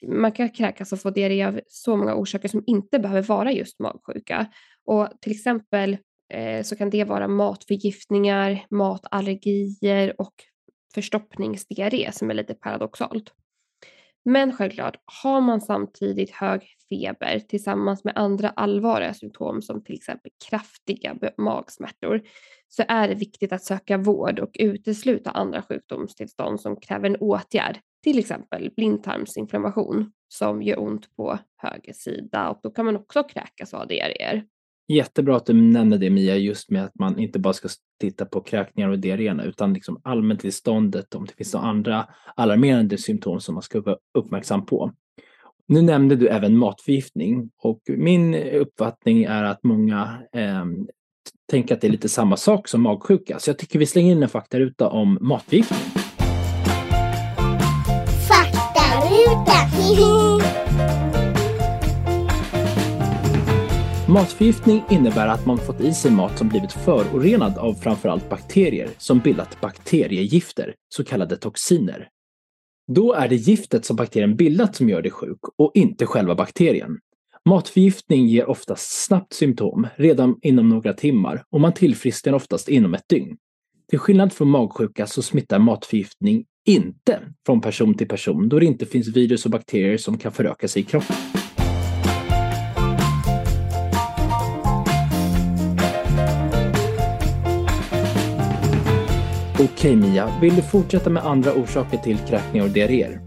man 0.09 0.32
kan 0.32 0.50
kräkas 0.50 0.92
och 0.92 1.00
få 1.00 1.11
diarré 1.11 1.44
av 1.44 1.61
så 1.68 1.97
många 1.97 2.14
orsaker 2.14 2.49
som 2.49 2.64
inte 2.66 2.99
behöver 2.99 3.23
vara 3.23 3.52
just 3.52 3.78
magsjuka. 3.78 4.47
Och 4.85 5.09
till 5.21 5.32
exempel 5.32 5.97
eh, 6.32 6.62
så 6.62 6.76
kan 6.76 6.90
det 6.90 7.04
vara 7.04 7.28
matförgiftningar, 7.28 8.66
matallergier 8.71 10.21
och 10.21 10.35
förstoppningsdiarré 10.94 12.12
som 12.12 12.30
är 12.30 12.35
lite 12.35 12.54
paradoxalt. 12.54 13.32
Men 14.25 14.52
självklart, 14.52 14.97
har 15.23 15.40
man 15.40 15.61
samtidigt 15.61 16.30
hög 16.30 16.62
feber 16.88 17.38
tillsammans 17.38 18.04
med 18.04 18.12
andra 18.16 18.49
allvarliga 18.49 19.14
symptom 19.14 19.62
som 19.62 19.85
till 19.85 19.94
exempel 19.94 20.30
kraftiga 20.49 21.16
magsmärtor 21.38 22.23
så 22.68 22.85
är 22.88 23.09
det 23.09 23.14
viktigt 23.14 23.52
att 23.52 23.64
söka 23.64 23.99
vård 23.99 24.38
och 24.38 24.50
utesluta 24.54 25.30
andra 25.30 25.62
sjukdomstillstånd 25.62 26.61
som 26.61 26.76
kräver 26.76 27.06
en 27.06 27.16
åtgärd. 27.16 27.78
Till 28.02 28.18
exempel 28.18 28.71
blindtarmsinflammation 28.76 30.12
som 30.28 30.62
gör 30.62 30.80
ont 30.80 31.16
på 31.16 31.38
höger 31.56 31.92
sida 31.92 32.50
och 32.50 32.61
då 32.62 32.71
kan 32.71 32.85
man 32.85 32.97
också 32.97 33.23
kräkas 33.23 33.73
och 33.73 33.78
ha 33.78 33.87
diarréer. 33.87 34.44
Jättebra 34.88 35.37
att 35.37 35.47
du 35.47 35.52
nämner 35.52 35.99
det 35.99 36.11
Mia, 36.11 36.37
just 36.37 36.71
med 36.71 36.85
att 36.85 36.94
man 36.94 37.18
inte 37.18 37.38
bara 37.38 37.52
ska 37.52 37.68
titta 38.00 38.26
på 38.26 38.40
kräkningar 38.40 38.88
och 38.88 38.99
diarréerna 38.99 39.44
utan 39.44 39.75
liksom 39.75 40.00
allmäntillståndet, 40.04 41.14
om 41.14 41.26
det 41.26 41.32
finns 41.32 41.54
några 41.54 41.66
andra 41.66 42.09
alarmerande 42.37 42.99
symptom 42.99 43.40
som 43.40 43.54
man 43.54 43.62
ska 43.62 43.80
vara 43.80 43.97
uppmärksam 44.18 44.66
på. 44.66 44.92
Nu 45.68 45.82
nämnde 45.82 46.16
du 46.16 46.28
även 46.28 46.56
matförgiftning 46.56 47.50
och 47.59 47.80
min 47.87 48.35
uppfattning 48.35 49.25
är 49.25 49.44
att 49.44 49.62
många 49.62 50.23
eh, 50.32 50.64
tänker 51.50 51.75
att 51.75 51.80
det 51.80 51.87
är 51.87 51.92
lite 51.92 52.09
samma 52.09 52.37
sak 52.37 52.68
som 52.68 52.82
magsjuka. 52.82 53.38
Så 53.38 53.50
jag 53.50 53.59
tycker 53.59 53.78
vi 53.78 53.87
slänger 53.87 54.12
in 54.12 54.23
en 54.23 54.28
faktaruta 54.28 54.88
om 54.88 55.18
matförgiftning. 55.21 55.91
Matförgiftning 64.12 64.82
innebär 64.90 65.26
att 65.28 65.46
man 65.46 65.58
fått 65.58 65.80
i 65.80 65.94
sig 65.94 66.10
mat 66.10 66.38
som 66.38 66.48
blivit 66.48 66.72
förorenad 66.72 67.58
av 67.58 67.74
framförallt 67.74 68.30
bakterier 68.30 68.90
som 68.98 69.18
bildat 69.18 69.60
bakteriegifter, 69.60 70.74
så 70.88 71.04
kallade 71.04 71.36
toxiner. 71.36 72.08
Då 72.92 73.12
är 73.12 73.28
det 73.28 73.36
giftet 73.36 73.84
som 73.84 73.96
bakterien 73.96 74.36
bildat 74.36 74.76
som 74.76 74.88
gör 74.88 75.02
dig 75.02 75.10
sjuk 75.10 75.38
och 75.58 75.70
inte 75.74 76.06
själva 76.06 76.34
bakterien. 76.34 76.98
Matförgiftning 77.48 78.26
ger 78.26 78.50
oftast 78.50 79.04
snabbt 79.04 79.32
symptom, 79.32 79.86
redan 79.96 80.36
inom 80.42 80.68
några 80.68 80.92
timmar, 80.92 81.44
och 81.50 81.60
man 81.60 81.72
tillfrisknar 81.72 82.32
oftast 82.32 82.68
inom 82.68 82.94
ett 82.94 83.08
dygn. 83.08 83.36
Till 83.90 83.98
skillnad 83.98 84.32
från 84.32 84.48
magsjuka 84.48 85.06
så 85.06 85.22
smittar 85.22 85.58
matförgiftning 85.58 86.44
inte 86.64 87.21
från 87.47 87.61
person 87.61 87.95
till 87.95 88.09
person 88.09 88.49
då 88.49 88.59
det 88.59 88.66
inte 88.66 88.87
finns 88.87 89.09
virus 89.09 89.45
och 89.45 89.50
bakterier 89.50 89.97
som 89.97 90.19
kan 90.19 90.33
föröka 90.33 90.69
sig 90.69 90.83
i 90.83 90.85
kroppen. 90.85 91.16
Okej 99.61 99.97
Mia, 99.97 100.40
vill 100.40 100.57
du 100.57 100.62
fortsätta 100.62 101.11
med 101.11 101.26
andra 101.26 101.54
orsaker 101.54 101.99
till 101.99 102.19
kräkningar 102.19 102.66
och 102.66 102.73
diarréer? 102.73 103.21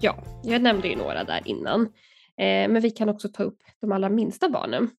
Ja, 0.00 0.24
jag 0.44 0.62
nämnde 0.62 0.88
ju 0.88 0.96
några 0.96 1.24
där 1.24 1.42
innan. 1.44 1.80
Eh, 2.38 2.68
men 2.68 2.80
vi 2.80 2.90
kan 2.90 3.08
också 3.08 3.28
ta 3.28 3.42
upp 3.42 3.58
de 3.80 3.92
allra 3.92 4.08
minsta 4.08 4.48
barnen. 4.48 4.90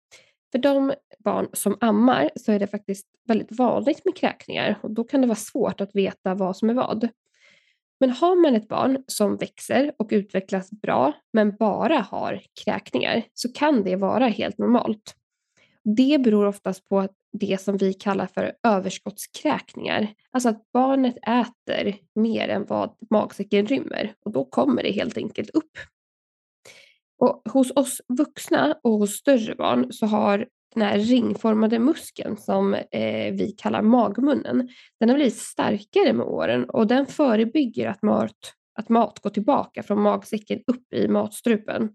För 0.51 0.59
de 0.59 0.93
barn 1.19 1.47
som 1.53 1.77
ammar 1.79 2.29
så 2.35 2.51
är 2.51 2.59
det 2.59 2.67
faktiskt 2.67 3.07
väldigt 3.27 3.59
vanligt 3.59 4.05
med 4.05 4.15
kräkningar 4.15 4.79
och 4.81 4.91
då 4.91 5.03
kan 5.03 5.21
det 5.21 5.27
vara 5.27 5.35
svårt 5.35 5.81
att 5.81 5.95
veta 5.95 6.35
vad 6.35 6.57
som 6.57 6.69
är 6.69 6.73
vad. 6.73 7.09
Men 7.99 8.09
har 8.09 8.35
man 8.35 8.55
ett 8.55 8.67
barn 8.67 9.03
som 9.07 9.37
växer 9.37 9.91
och 9.99 10.07
utvecklas 10.11 10.71
bra 10.71 11.13
men 11.33 11.55
bara 11.55 11.99
har 11.99 12.41
kräkningar 12.65 13.23
så 13.33 13.53
kan 13.53 13.83
det 13.83 13.95
vara 13.95 14.27
helt 14.27 14.57
normalt. 14.57 15.15
Det 15.83 16.21
beror 16.23 16.45
oftast 16.45 16.89
på 16.89 17.07
det 17.39 17.61
som 17.61 17.77
vi 17.77 17.93
kallar 17.93 18.27
för 18.27 18.53
överskottskräkningar. 18.63 20.13
Alltså 20.31 20.49
att 20.49 20.71
barnet 20.73 21.15
äter 21.17 21.97
mer 22.15 22.47
än 22.47 22.65
vad 22.65 22.95
magsäcken 23.09 23.65
rymmer 23.65 24.13
och 24.25 24.31
då 24.31 24.45
kommer 24.45 24.83
det 24.83 24.91
helt 24.91 25.17
enkelt 25.17 25.49
upp. 25.49 25.71
Och 27.19 27.41
hos 27.51 27.71
oss 27.75 28.01
vuxna 28.07 28.79
och 28.83 28.91
hos 28.91 29.11
större 29.11 29.55
barn 29.55 29.93
så 29.93 30.05
har 30.05 30.47
den 30.79 30.87
här 30.87 30.99
ringformade 30.99 31.79
muskeln 31.79 32.37
som 32.37 32.73
eh, 32.73 33.33
vi 33.33 33.55
kallar 33.57 33.81
magmunnen, 33.81 34.69
den 34.99 35.09
har 35.09 35.15
blivit 35.15 35.37
starkare 35.37 36.13
med 36.13 36.25
åren 36.25 36.69
och 36.69 36.87
den 36.87 37.05
förebygger 37.05 37.87
att 37.87 38.01
mat, 38.01 38.53
att 38.79 38.89
mat 38.89 39.19
går 39.19 39.29
tillbaka 39.29 39.83
från 39.83 40.01
magsäcken 40.01 40.59
upp 40.67 40.93
i 40.93 41.07
matstrupen. 41.07 41.89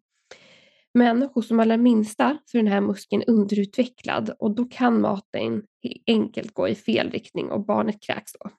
Men 0.95 1.23
hos 1.23 1.49
de 1.49 1.61
allra 1.61 1.77
minsta 1.77 2.39
så 2.45 2.59
är 2.59 2.63
den 2.63 2.73
här 2.73 2.81
muskeln 2.81 3.23
underutvecklad 3.27 4.31
och 4.39 4.55
då 4.55 4.65
kan 4.65 5.01
maten 5.01 5.63
enkelt 6.07 6.55
gå 6.55 6.69
i 6.69 6.75
fel 6.75 7.11
riktning 7.11 7.51
och 7.51 7.67
barnet 7.67 8.03
kräks 8.03 8.33
då. 8.33 8.51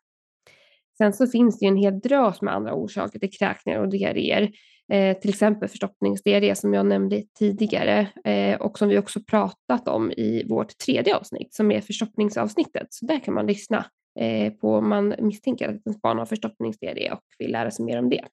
Sen 0.98 1.14
så 1.14 1.28
finns 1.28 1.60
det 1.60 1.66
ju 1.66 1.70
en 1.70 1.78
hel 1.78 2.00
drös 2.00 2.42
med 2.42 2.54
andra 2.54 2.74
orsaker 2.74 3.20
till 3.20 3.32
kräkningar 3.32 3.80
och 3.80 3.90
diarréer. 3.90 4.52
Eh, 4.92 5.18
till 5.18 5.30
exempel 5.30 5.70
förstoppningsdiarré 5.70 6.56
som 6.56 6.74
jag 6.74 6.86
nämnde 6.86 7.24
tidigare 7.40 8.08
eh, 8.26 8.62
och 8.62 8.78
som 8.78 8.90
vi 8.90 8.98
också 8.98 9.20
pratat 9.28 9.88
om 9.88 10.12
i 10.12 10.46
vårt 10.50 10.78
tredje 10.78 11.16
avsnitt 11.18 11.54
som 11.54 11.72
är 11.72 11.82
förstoppningsavsnittet. 11.82 12.88
Så 12.90 13.06
där 13.06 13.20
kan 13.20 13.34
man 13.34 13.46
lyssna 13.46 13.86
eh, 14.20 14.54
på 14.54 14.76
om 14.76 14.90
man 14.90 15.16
misstänker 15.20 15.70
att 15.70 15.82
ens 15.86 16.02
barn 16.02 16.18
har 16.18 16.26
förstoppningsdiarré 16.26 17.12
och 17.12 17.24
vill 17.40 17.52
lära 17.52 17.72
sig 17.72 17.86
mer 17.86 18.00
om 18.00 18.10
det. 18.10 18.26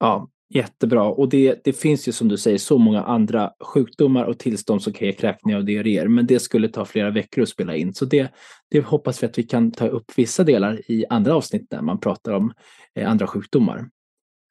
Ja, 0.00 0.28
Jättebra. 0.54 1.02
Och 1.02 1.28
det, 1.28 1.60
det 1.64 1.72
finns 1.72 2.08
ju 2.08 2.12
som 2.12 2.28
du 2.28 2.38
säger 2.38 2.58
så 2.58 2.78
många 2.78 3.02
andra 3.02 3.52
sjukdomar 3.60 4.24
och 4.24 4.38
tillstånd 4.38 4.82
som 4.82 4.92
kan 4.92 5.06
ge 5.06 5.12
kräkningar 5.12 5.58
och 5.58 5.64
diarréer. 5.64 6.08
Men 6.08 6.26
det 6.26 6.40
skulle 6.40 6.68
ta 6.68 6.84
flera 6.84 7.10
veckor 7.10 7.42
att 7.42 7.48
spela 7.48 7.76
in. 7.76 7.94
Så 7.94 8.04
det, 8.04 8.32
det 8.70 8.80
hoppas 8.80 9.22
vi 9.22 9.26
att 9.26 9.38
vi 9.38 9.42
kan 9.42 9.72
ta 9.72 9.86
upp 9.86 10.04
vissa 10.16 10.44
delar 10.44 10.90
i 10.90 11.04
andra 11.10 11.34
avsnitt 11.34 11.66
när 11.70 11.82
man 11.82 12.00
pratar 12.00 12.32
om 12.32 12.52
eh, 12.94 13.10
andra 13.10 13.26
sjukdomar. 13.26 13.88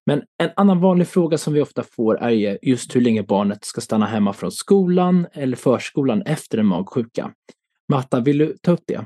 Men 0.06 0.22
en 0.44 0.50
annan 0.56 0.80
vanlig 0.80 1.08
fråga 1.08 1.38
som 1.38 1.54
vi 1.54 1.62
ofta 1.62 1.84
får 1.84 2.18
är 2.24 2.58
just 2.62 2.96
hur 2.96 3.02
länge 3.02 3.24
barnet 3.24 3.66
ska 3.66 3.82
stanna 3.82 4.06
hemma 4.06 4.34
från 4.34 4.52
skolan 4.52 5.28
eller 5.34 5.58
förskolan 5.58 6.22
efter 6.22 6.58
en 6.58 6.66
magsjuka. 6.66 7.32
Matta, 7.90 8.20
vill 8.20 8.38
du 8.38 8.58
ta 8.62 8.72
upp 8.72 8.84
det? 8.88 9.06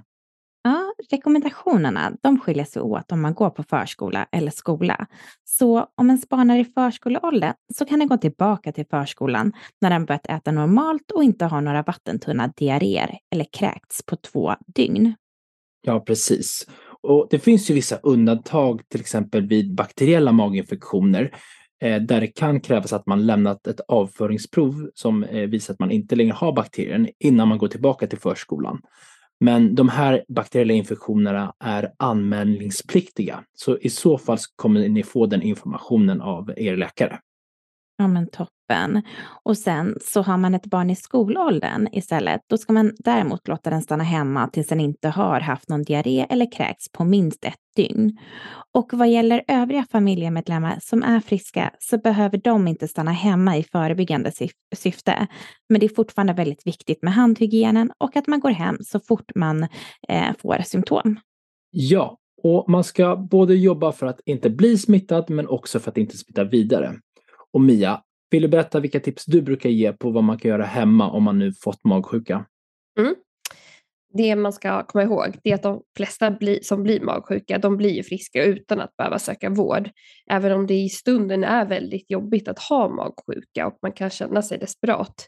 Ja, 0.68 0.94
rekommendationerna 1.12 2.14
de 2.24 2.40
skiljer 2.40 2.66
sig 2.66 2.82
åt 2.82 3.12
om 3.12 3.22
man 3.22 3.34
går 3.34 3.50
på 3.50 3.64
förskola 3.64 4.28
eller 4.32 4.52
skola. 4.52 5.08
Så 5.46 5.88
om 5.96 6.10
en 6.10 6.18
spanar 6.18 6.58
i 6.58 6.66
förskoleåldern 6.66 7.54
så 7.74 7.86
kan 7.86 8.00
den 8.00 8.08
gå 8.08 8.18
tillbaka 8.18 8.72
till 8.72 8.86
förskolan 8.86 9.54
när 9.82 9.90
den 9.90 10.06
börjat 10.06 10.26
äta 10.30 10.52
normalt 10.52 11.12
och 11.12 11.24
inte 11.24 11.46
har 11.46 11.62
några 11.62 11.84
vattentunna 11.84 12.54
diarréer 12.58 13.18
eller 13.32 13.46
kräkts 13.52 14.06
på 14.06 14.16
två 14.16 14.56
dygn. 14.76 15.14
Ja, 15.82 16.00
precis. 16.00 16.68
Och 17.02 17.28
det 17.30 17.40
finns 17.40 17.70
ju 17.70 17.74
vissa 17.74 17.96
undantag, 17.96 18.82
till 18.90 19.02
exempel 19.02 19.48
vid 19.48 19.76
bakteriella 19.76 20.32
maginfektioner, 20.32 21.36
eh, 21.82 22.02
där 22.02 22.22
det 22.22 22.28
kan 22.28 22.62
krävas 22.62 22.94
att 22.94 23.06
man 23.06 23.26
lämnat 23.26 23.68
ett 23.68 23.80
avföringsprov 23.88 24.90
som 24.94 25.24
eh, 25.24 25.48
visar 25.50 25.74
att 25.74 25.80
man 25.80 25.92
inte 25.92 26.16
längre 26.16 26.34
har 26.34 26.54
bakterien 26.54 27.08
innan 27.20 27.48
man 27.48 27.58
går 27.58 27.68
tillbaka 27.68 28.08
till 28.08 28.20
förskolan. 28.20 28.82
Men 29.40 29.76
de 29.76 29.90
här 29.90 30.26
bakteriella 30.28 30.74
infektionerna 30.74 31.54
är 31.60 31.94
anmälningspliktiga. 31.98 33.44
Så 33.54 33.78
i 33.78 33.90
så 33.90 34.18
fall 34.18 34.38
kommer 34.56 34.90
ni 34.90 35.04
få 35.04 35.26
den 35.26 35.42
informationen 35.42 36.22
av 36.22 36.54
er 36.58 36.78
läkare. 36.78 37.20
Ja 37.98 38.08
men 38.08 38.28
toppen. 38.28 38.57
Och 39.44 39.58
sen 39.58 39.98
så 40.02 40.22
har 40.22 40.38
man 40.38 40.54
ett 40.54 40.66
barn 40.66 40.90
i 40.90 40.96
skolåldern 40.96 41.88
istället. 41.92 42.42
Då 42.50 42.58
ska 42.58 42.74
man 42.74 42.92
däremot 43.00 43.48
låta 43.48 43.70
den 43.70 43.82
stanna 43.82 44.04
hemma 44.04 44.48
tills 44.48 44.68
den 44.68 44.80
inte 44.80 45.10
har 45.10 45.40
haft 45.40 45.70
någon 45.70 45.84
diarré 45.84 46.26
eller 46.30 46.52
kräkts 46.52 46.92
på 46.92 47.04
minst 47.04 47.46
ett 47.46 47.60
dygn. 47.76 48.18
Och 48.74 48.94
vad 48.94 49.10
gäller 49.10 49.44
övriga 49.48 49.86
familjemedlemmar 49.92 50.78
som 50.82 51.04
är 51.04 51.20
friska 51.20 51.72
så 51.80 51.98
behöver 51.98 52.38
de 52.38 52.68
inte 52.68 52.88
stanna 52.88 53.12
hemma 53.12 53.58
i 53.58 53.64
förebyggande 53.64 54.32
syfte. 54.76 55.28
Men 55.70 55.80
det 55.80 55.86
är 55.86 55.96
fortfarande 55.96 56.34
väldigt 56.34 56.68
viktigt 56.68 57.04
med 57.04 57.14
handhygienen 57.14 57.92
och 57.98 58.16
att 58.16 58.28
man 58.28 58.40
går 58.40 58.50
hem 58.50 58.78
så 58.82 59.00
fort 59.00 59.32
man 59.36 59.64
eh, 60.08 60.34
får 60.42 60.64
symptom. 60.64 61.20
Ja, 61.72 62.18
och 62.44 62.70
man 62.70 62.84
ska 62.84 63.16
både 63.16 63.56
jobba 63.56 63.92
för 63.92 64.08
att 64.08 64.20
inte 64.26 64.50
bli 64.50 64.78
smittad 64.78 65.30
men 65.30 65.48
också 65.48 65.80
för 65.80 65.92
att 65.92 65.98
inte 65.98 66.18
smitta 66.18 66.44
vidare. 66.44 66.96
Och 67.54 67.62
Mia, 67.62 68.02
vill 68.30 68.42
du 68.42 68.48
berätta 68.48 68.80
vilka 68.80 69.00
tips 69.00 69.26
du 69.26 69.42
brukar 69.42 69.70
ge 69.70 69.94
på 69.94 70.12
vad 70.12 70.24
man 70.24 70.38
kan 70.38 70.50
göra 70.52 70.66
hemma 70.66 71.10
om 71.12 71.24
man 71.24 71.40
nu 71.40 71.54
fått 71.54 71.84
magsjuka? 71.84 72.46
Mm. 73.00 73.16
Det 74.14 74.36
man 74.36 74.54
ska 74.54 74.84
komma 74.84 75.04
ihåg 75.04 75.40
är 75.44 75.54
att 75.54 75.64
de 75.64 75.82
flesta 75.98 76.32
bli, 76.32 76.64
som 76.64 76.84
blir 76.84 77.02
magsjuka, 77.02 77.58
de 77.58 77.78
blir 77.78 78.04
friska 78.04 78.44
utan 78.44 78.82
att 78.82 78.98
behöva 78.98 79.20
söka 79.20 79.50
vård. 79.50 79.90
Även 80.30 80.52
om 80.52 80.68
det 80.68 80.74
i 80.74 80.90
stunden 80.90 81.44
är 81.44 81.66
väldigt 81.66 82.12
jobbigt 82.12 82.48
att 82.48 82.60
ha 82.60 82.90
magsjuka 82.90 83.68
och 83.68 83.78
man 83.82 83.92
kan 83.92 84.10
känna 84.10 84.42
sig 84.42 84.58
desperat. 84.58 85.28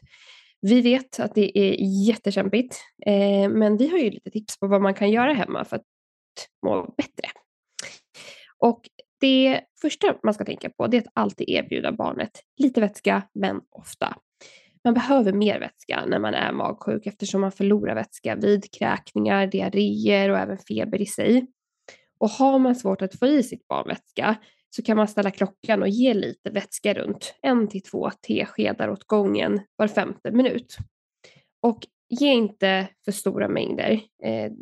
Vi 0.60 0.80
vet 0.80 1.20
att 1.20 1.34
det 1.34 1.58
är 1.58 1.76
jättekämpigt, 2.08 2.76
eh, 3.06 3.48
men 3.48 3.76
vi 3.76 3.88
har 3.88 3.98
ju 3.98 4.10
lite 4.10 4.30
tips 4.30 4.60
på 4.60 4.66
vad 4.66 4.82
man 4.82 4.94
kan 4.94 5.10
göra 5.10 5.32
hemma 5.32 5.64
för 5.64 5.76
att 5.76 5.84
må 6.66 6.94
bättre. 6.96 7.28
Och 8.58 8.80
det 9.20 9.60
första 9.80 10.14
man 10.22 10.34
ska 10.34 10.44
tänka 10.44 10.70
på 10.70 10.84
är 10.84 10.98
att 10.98 11.04
alltid 11.14 11.48
erbjuda 11.48 11.92
barnet 11.92 12.30
lite 12.56 12.80
vätska, 12.80 13.22
men 13.34 13.60
ofta. 13.70 14.16
Man 14.84 14.94
behöver 14.94 15.32
mer 15.32 15.60
vätska 15.60 16.04
när 16.06 16.18
man 16.18 16.34
är 16.34 16.52
magsjuk 16.52 17.06
eftersom 17.06 17.40
man 17.40 17.52
förlorar 17.52 17.94
vätska 17.94 18.36
vid 18.36 18.70
kräkningar, 18.70 19.46
diarréer 19.46 20.30
och 20.30 20.38
även 20.38 20.58
feber 20.58 21.00
i 21.00 21.06
sig. 21.06 21.46
Och 22.20 22.30
har 22.30 22.58
man 22.58 22.74
svårt 22.74 23.02
att 23.02 23.18
få 23.18 23.26
i 23.26 23.42
sitt 23.42 23.68
barn 23.68 23.88
vätska 23.88 24.36
så 24.70 24.82
kan 24.82 24.96
man 24.96 25.08
ställa 25.08 25.30
klockan 25.30 25.82
och 25.82 25.88
ge 25.88 26.14
lite 26.14 26.50
vätska 26.50 26.94
runt 26.94 27.34
en 27.42 27.68
till 27.68 27.82
två 27.82 28.10
teskedar 28.26 28.88
åt 28.88 29.04
gången 29.04 29.60
var 29.76 29.88
femte 29.88 30.30
minut. 30.30 30.76
Och 31.62 31.86
ge 32.10 32.32
inte 32.32 32.88
för 33.04 33.12
stora 33.12 33.48
mängder 33.48 33.92
eh, 34.24 34.52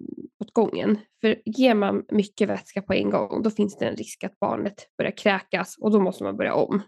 åt 0.41 0.53
gången. 0.53 0.99
För 1.21 1.43
ger 1.45 1.75
man 1.75 2.05
mycket 2.13 2.49
vätska 2.49 2.83
på 2.83 2.93
en 2.93 3.11
gång 3.11 3.43
då 3.43 3.51
finns 3.51 3.79
det 3.79 3.87
en 3.87 3.97
risk 3.97 4.25
att 4.25 4.39
barnet 4.39 4.75
börjar 4.99 5.17
kräkas 5.17 5.77
och 5.79 5.91
då 5.91 6.01
måste 6.01 6.25
man 6.25 6.37
börja 6.37 6.55
om. 6.55 6.83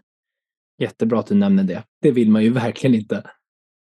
Jättebra 0.81 1.19
att 1.19 1.27
du 1.27 1.35
nämner 1.35 1.63
det. 1.63 1.83
Det 2.01 2.11
vill 2.11 2.29
man 2.29 2.43
ju 2.43 2.49
verkligen 2.49 2.95
inte. 2.95 3.23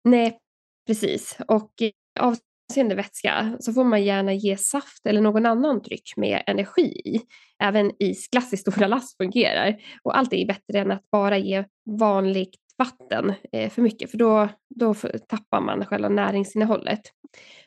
Nej, 0.05 0.39
precis. 0.87 1.39
Och 1.49 1.73
avseende 2.21 2.95
vätska 2.95 3.57
så 3.61 3.73
får 3.73 3.85
man 3.85 4.05
gärna 4.05 4.33
ge 4.33 4.57
saft 4.57 5.07
eller 5.07 5.21
någon 5.21 5.47
annan 5.47 5.79
dryck 5.79 6.17
med 6.17 6.43
energi 6.47 7.03
i. 7.05 7.21
Även 7.63 7.93
isglass 7.99 8.53
i 8.53 8.57
stora 8.57 8.87
lass 8.87 9.17
fungerar. 9.17 9.77
Och 10.03 10.19
allt 10.19 10.33
är 10.33 10.47
bättre 10.47 10.79
än 10.79 10.91
att 10.91 11.11
bara 11.13 11.39
ge 11.39 11.65
vanligt 11.99 12.68
vatten 12.79 13.35
eh, 13.53 13.71
för 13.71 13.83
mycket 13.83 14.11
för 14.11 14.19
då, 14.19 14.49
då 14.75 14.95
tappar 15.29 15.61
man 15.61 15.85
själva 15.85 16.09
näringsinnehållet. 16.09 17.01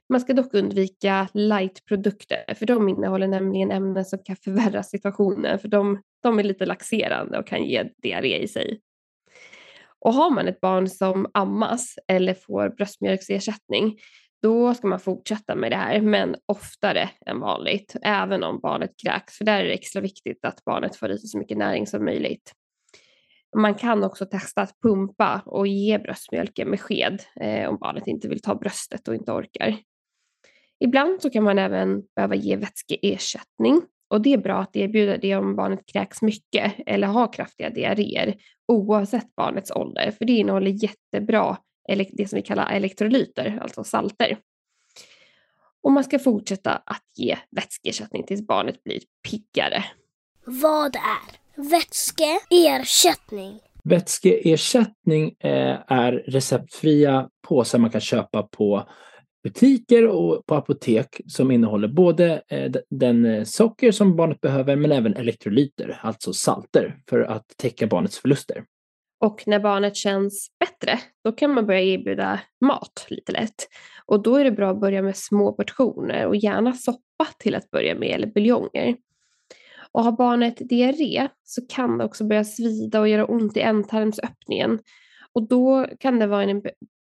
Man 0.10 0.22
ska 0.22 0.34
dock 0.34 0.54
undvika 0.54 1.28
lightprodukter 1.34 2.54
för 2.56 2.66
de 2.66 2.90
innehåller 2.90 3.28
nämligen 3.28 3.72
ämnen 3.72 4.06
som 4.06 4.20
kan 4.24 4.36
förvärra 4.36 4.84
situationen 4.84 5.60
för 5.60 5.68
de, 5.68 6.02
de 6.24 6.40
är 6.40 6.44
lite 6.44 6.66
laxerande 6.66 7.40
och 7.40 7.48
kan 7.48 7.64
ge 7.64 7.84
diarré 8.04 8.38
i 8.38 8.48
sig. 8.48 8.82
Och 10.00 10.14
har 10.14 10.30
man 10.30 10.48
ett 10.48 10.62
barn 10.62 10.88
som 10.88 11.28
ammas 11.34 11.96
eller 12.08 12.34
får 12.34 12.70
bröstmjölksersättning 12.70 13.98
då 14.42 14.74
ska 14.74 14.88
man 14.88 15.00
fortsätta 15.00 15.56
med 15.56 15.72
det 15.72 15.76
här, 15.76 16.02
men 16.02 16.36
oftare 16.46 17.10
än 17.26 17.40
vanligt, 17.40 17.96
även 18.02 18.44
om 18.44 18.60
barnet 18.60 18.92
kräks. 19.04 19.38
För 19.38 19.46
där 19.46 19.60
är 19.60 19.64
det 19.64 19.74
extra 19.74 20.02
viktigt 20.02 20.46
att 20.46 20.66
barnet 20.66 20.96
får 20.96 21.12
i 21.12 21.18
sig 21.18 21.30
så 21.30 21.38
mycket 21.38 21.58
näring 21.58 21.88
som 21.88 22.06
möjligt. 22.06 22.54
Man 23.56 23.76
kan 23.76 24.04
också 24.04 24.26
testa 24.26 24.62
att 24.62 24.82
pumpa 24.82 25.42
och 25.46 25.68
ge 25.68 25.98
bröstmjölken 25.98 26.70
med 26.70 26.82
sked 26.82 27.22
eh, 27.36 27.70
om 27.70 27.78
barnet 27.78 28.08
inte 28.08 28.28
vill 28.28 28.42
ta 28.42 28.56
bröstet 28.56 29.08
och 29.08 29.16
inte 29.16 29.32
orkar. 29.32 29.78
Ibland 30.80 31.22
så 31.22 31.30
kan 31.30 31.44
man 31.44 31.60
även 31.60 32.02
behöva 32.16 32.36
ge 32.36 32.56
vätskeersättning 32.56 33.82
och 34.10 34.22
det 34.22 34.34
är 34.34 34.38
bra 34.38 34.60
att 34.60 34.76
erbjuda 34.76 35.18
det 35.18 35.36
om 35.36 35.56
barnet 35.56 35.86
kräks 35.86 36.22
mycket 36.22 36.74
eller 36.86 37.08
har 37.08 37.34
kraftiga 37.34 37.70
diarréer 37.70 38.36
oavsett 38.68 39.36
barnets 39.36 39.72
ålder, 39.72 40.12
för 40.12 40.26
det 40.26 40.34
innehåller 40.34 40.84
jättebra 40.84 41.58
det 42.12 42.30
som 42.30 42.36
vi 42.36 42.42
kallar 42.42 42.72
elektrolyter, 42.72 43.60
alltså 43.62 43.84
salter. 43.84 44.38
Och 45.84 45.92
man 45.92 46.04
ska 46.04 46.20
fortsätta 46.20 46.72
att 46.72 47.04
ge 47.18 47.38
vätskeersättning 47.52 48.24
tills 48.24 48.48
barnet 48.48 48.84
blir 48.84 49.00
piggare. 49.30 49.84
Vad 50.46 50.96
är 50.96 51.41
vätskeersättning? 51.70 53.60
Vätskeersättning 53.84 55.36
eh, 55.40 55.78
är 55.88 56.12
receptfria 56.12 57.30
påsar 57.48 57.80
man 57.80 57.90
kan 57.90 58.02
köpa 58.02 58.44
på 58.44 58.84
butiker 59.44 60.08
och 60.08 60.46
på 60.46 60.56
apotek 60.56 61.22
som 61.28 61.52
innehåller 61.52 61.88
både 61.88 62.42
eh, 62.48 62.72
den 62.90 63.26
eh, 63.26 63.44
socker 63.44 63.92
som 63.92 64.16
barnet 64.16 64.42
behöver 64.42 64.76
men 64.76 64.92
även 64.92 65.16
elektrolyter, 65.16 66.00
alltså 66.02 66.34
salter, 66.34 66.98
för 67.10 67.20
att 67.20 67.46
täcka 67.58 67.88
barnets 67.88 68.20
förluster. 68.20 68.64
Och 69.20 69.44
när 69.48 69.60
barnet 69.60 69.96
känns 69.96 70.48
bättre, 70.60 71.00
då 71.24 71.32
kan 71.32 71.54
man 71.54 71.66
börja 71.66 71.82
erbjuda 71.82 72.40
mat 72.62 73.06
lite 73.10 73.32
lätt. 73.32 73.68
Och 74.06 74.24
då 74.24 74.36
är 74.36 74.44
det 74.44 74.52
bra 74.52 74.72
att 74.72 74.80
börja 74.80 75.02
med 75.02 75.18
små 75.18 75.54
portioner 75.54 76.26
och 76.28 76.36
gärna 76.36 76.74
soppa 76.74 77.28
till 77.40 77.56
att 77.56 77.72
börja 77.72 77.96
med 77.96 78.10
eller 78.10 78.28
buljonger. 78.28 78.96
Och 79.92 80.04
har 80.04 80.12
barnet 80.12 80.70
diarré 80.70 81.28
så 81.44 81.62
kan 81.68 81.98
det 81.98 82.06
också 82.06 82.24
börja 82.24 82.44
svida 82.44 83.00
och 83.00 83.08
göra 83.08 83.26
ont 83.26 83.58
i 83.58 83.60
ändtarmsöppningen. 83.60 84.80
Och 85.34 85.48
då 85.48 85.88
kan 86.00 86.20
det 86.20 86.28
vara 86.28 86.44
en 86.44 86.62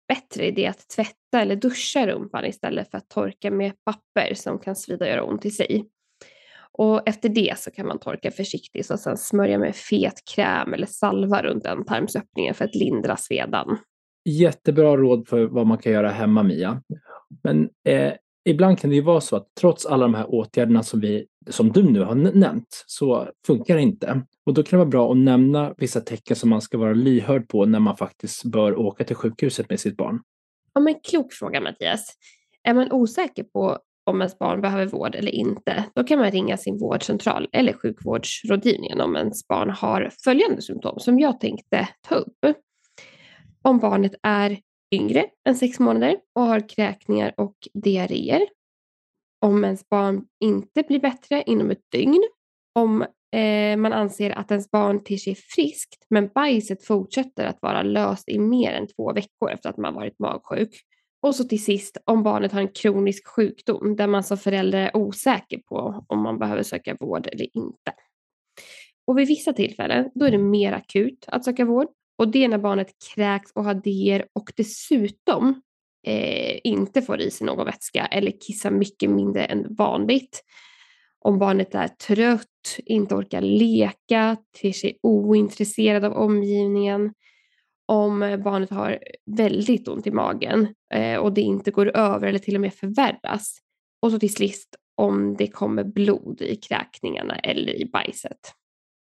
bättre 0.08 0.46
idé 0.46 0.68
att 0.68 0.90
tvätta 0.96 1.42
eller 1.42 1.56
duscha 1.56 2.08
rumpan 2.08 2.46
istället 2.46 2.92
för 2.92 2.98
att 2.98 3.10
torka 3.10 3.52
med 3.52 3.74
papper 3.86 4.34
som 4.34 4.60
kan 4.60 4.76
svida 4.76 5.06
och 5.06 5.12
göra 5.12 5.24
ont 5.24 5.46
i 5.46 5.52
sig. 5.52 5.90
Och 6.72 7.08
efter 7.08 7.30
det 7.30 7.54
så 7.58 7.72
kan 7.72 7.88
man 7.88 8.00
torka 8.00 8.32
försiktigt 8.32 8.90
och 8.90 9.00
sen 9.00 9.18
smörja 9.18 9.60
med 9.60 9.76
fet 9.76 10.22
kräm 10.36 10.74
eller 10.74 10.88
salva 10.88 11.44
runt 11.44 11.66
ändtarmsöppningen 11.66 12.54
för 12.54 12.66
att 12.66 12.76
lindra 12.76 13.18
svedan. 13.18 13.78
Jättebra 14.26 14.98
råd 14.98 15.28
för 15.28 15.46
vad 15.46 15.68
man 15.68 15.78
kan 15.78 15.92
göra 15.92 16.10
hemma, 16.10 16.44
Mia. 16.44 16.82
Men 17.44 17.70
eh, 17.88 18.14
ibland 18.50 18.80
kan 18.80 18.90
det 18.90 18.96
ju 18.96 19.02
vara 19.02 19.22
så 19.22 19.36
att 19.36 19.48
trots 19.60 19.86
alla 19.86 20.04
de 20.04 20.14
här 20.14 20.34
åtgärderna 20.34 20.84
som, 20.84 21.00
vi, 21.00 21.26
som 21.50 21.72
du 21.72 21.84
nu 21.84 22.04
har 22.04 22.16
nämnt 22.16 22.84
så 22.88 23.30
funkar 23.48 23.76
det 23.76 23.82
inte. 23.82 24.22
Och 24.46 24.54
då 24.54 24.64
kan 24.64 24.80
det 24.80 24.86
vara 24.86 24.90
bra 24.90 25.12
att 25.12 25.18
nämna 25.18 25.74
vissa 25.78 26.02
tecken 26.02 26.36
som 26.36 26.50
man 26.50 26.62
ska 26.62 26.78
vara 26.78 26.94
lyhörd 26.94 27.48
på 27.48 27.66
när 27.66 27.80
man 27.80 27.98
faktiskt 27.98 28.44
bör 28.44 28.80
åka 28.80 29.04
till 29.04 29.16
sjukhuset 29.16 29.70
med 29.70 29.80
sitt 29.80 29.98
barn. 29.98 30.20
Ja, 30.74 30.82
men 30.82 30.96
klok 31.04 31.34
fråga 31.34 31.62
Mattias. 31.62 32.14
Är 32.64 32.74
man 32.74 32.92
osäker 32.92 33.44
på 33.44 33.80
om 34.08 34.22
ens 34.22 34.40
barn 34.40 34.62
behöver 34.62 34.86
vård 34.86 35.16
eller 35.16 35.32
inte, 35.32 35.84
då 35.96 36.04
kan 36.04 36.20
man 36.20 36.32
ringa 36.32 36.58
sin 36.58 36.78
vårdcentral 36.78 37.48
eller 37.52 37.74
sjukvårdsrådgivningen 37.74 39.02
om 39.02 39.16
ens 39.16 39.48
barn 39.48 39.70
har 39.70 40.12
följande 40.24 40.62
symptom 40.62 41.00
som 41.00 41.20
jag 41.20 41.40
tänkte 41.40 41.88
ta 42.10 42.16
upp. 42.16 42.56
Om 43.62 43.80
barnet 43.80 44.16
är 44.24 44.58
yngre 44.92 45.26
än 45.50 45.56
sex 45.56 45.80
månader 45.80 46.18
och 46.36 46.42
har 46.42 46.70
kräkningar 46.70 47.34
och 47.38 47.56
diarréer. 47.74 48.42
Om 49.46 49.64
ens 49.64 49.90
barn 49.90 50.26
inte 50.40 50.84
blir 50.88 51.00
bättre 51.00 51.44
inom 51.46 51.72
ett 51.72 51.92
dygn. 51.92 52.24
Om 52.76 53.02
eh, 53.36 53.78
man 53.78 53.94
anser 53.94 54.32
att 54.32 54.52
ens 54.52 54.72
barn 54.72 55.04
ter 55.04 55.18
sig 55.18 55.36
friskt 55.36 56.06
men 56.10 56.28
bajset 56.36 56.86
fortsätter 56.86 57.46
att 57.46 57.62
vara 57.62 57.84
löst 57.84 58.30
i 58.30 58.40
mer 58.40 58.72
än 58.72 58.88
två 58.88 59.14
veckor 59.14 59.52
efter 59.52 59.70
att 59.70 59.78
man 59.78 59.94
varit 59.94 60.20
magsjuk. 60.20 60.70
Och 61.22 61.36
så 61.36 61.44
till 61.44 61.64
sist 61.64 61.98
om 62.06 62.24
barnet 62.24 62.52
har 62.52 62.62
en 62.62 62.68
kronisk 62.68 63.28
sjukdom 63.28 63.96
där 63.96 64.08
man 64.08 64.24
som 64.24 64.38
förälder 64.38 64.80
är 64.80 64.98
osäker 64.98 65.58
på 65.58 66.06
om 66.08 66.24
man 66.24 66.40
behöver 66.40 66.64
söka 66.64 66.98
vård 67.00 67.28
eller 67.28 67.58
inte. 67.58 67.94
Och 69.08 69.18
vid 69.18 69.28
vissa 69.28 69.54
tillfällen 69.54 70.12
då 70.16 70.26
är 70.26 70.32
det 70.32 70.38
mer 70.38 70.74
akut 70.74 71.26
att 71.28 71.46
söka 71.46 71.66
vård 71.66 71.88
och 72.18 72.28
det 72.28 72.44
är 72.44 72.48
när 72.48 72.58
barnet 72.58 72.92
kräks 73.16 73.52
och 73.52 73.64
har 73.64 73.74
dier 73.74 74.26
och 74.34 74.52
dessutom 74.58 75.62
eh, 76.08 76.60
inte 76.64 77.02
får 77.02 77.22
i 77.22 77.32
sig 77.32 77.48
någon 77.48 77.66
vätska 77.66 78.06
eller 78.06 78.32
kissar 78.32 78.72
mycket 78.72 79.10
mindre 79.10 79.46
än 79.46 79.76
vanligt. 79.76 80.44
Om 81.20 81.40
barnet 81.40 81.76
är 81.76 81.88
trött, 81.88 82.80
inte 82.86 83.16
orkar 83.16 83.42
leka, 83.42 84.38
ter 84.62 84.72
sig 84.72 85.00
ointresserad 85.04 86.06
av 86.06 86.14
omgivningen, 86.14 87.14
om 87.86 88.40
barnet 88.44 88.70
har 88.70 89.00
väldigt 89.26 89.88
ont 89.88 90.08
i 90.08 90.12
magen 90.12 90.68
eh, 90.94 91.18
och 91.18 91.34
det 91.34 91.42
inte 91.42 91.72
går 91.72 91.98
över 91.98 92.28
eller 92.28 92.40
till 92.40 92.56
och 92.56 92.62
med 92.62 92.74
förvärras. 92.74 93.58
Och 94.02 94.12
så 94.12 94.20
till 94.20 94.34
sist 94.34 94.76
om 94.96 95.36
det 95.38 95.48
kommer 95.48 95.84
blod 95.84 96.42
i 96.42 96.56
kräkningarna 96.56 97.36
eller 97.36 97.82
i 97.82 97.86
bajset. 97.86 98.54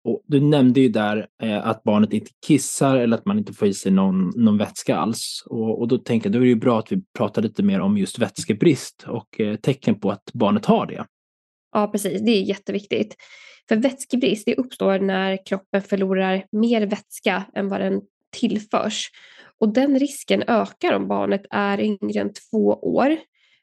Och 0.04 0.24
du 0.28 0.42
nämnde 0.42 0.80
ju 0.80 0.90
där 0.90 1.28
eh, 1.44 1.68
att 1.68 1.84
barnet 1.84 2.14
inte 2.14 2.32
kissar 2.48 2.98
eller 2.98 3.18
att 3.18 3.26
man 3.26 3.38
inte 3.38 3.54
får 3.54 3.68
i 3.68 3.74
sig 3.74 3.92
någon, 3.92 4.32
någon 4.36 4.58
vätska 4.58 4.96
alls. 4.96 5.44
Och, 5.46 5.82
och 5.82 5.88
då 5.88 5.98
tänker 5.98 6.30
jag, 6.30 6.34
då 6.34 6.40
är 6.40 6.42
det 6.42 6.48
ju 6.48 6.56
bra 6.56 6.80
att 6.80 6.92
vi 6.92 7.04
pratar 7.18 7.42
lite 7.42 7.64
mer 7.64 7.80
om 7.80 7.98
just 7.98 8.20
vätskebrist 8.20 9.06
och 9.08 9.40
eh, 9.40 9.56
tecken 9.56 10.00
på 10.00 10.12
att 10.12 10.24
barnet 10.34 10.66
har 10.66 10.86
det. 10.86 11.06
Ja, 11.72 11.88
precis. 11.88 12.22
Det 12.22 12.32
är 12.32 12.42
jätteviktigt. 12.42 13.16
För 13.70 13.76
vätskebrist 13.76 14.46
det 14.46 14.56
uppstår 14.56 15.00
när 15.00 15.46
kroppen 15.46 15.82
förlorar 15.82 16.46
mer 16.52 16.88
vätska 16.88 17.44
än 17.56 17.70
vad 17.70 17.82
den 17.82 18.02
tillförs. 18.40 19.10
Och 19.60 19.74
den 19.74 20.00
risken 20.00 20.44
ökar 20.48 20.94
om 20.94 21.08
barnet 21.08 21.42
är 21.50 21.82
yngre 21.82 22.22
än 22.22 22.34
två 22.34 22.68
år 22.68 23.18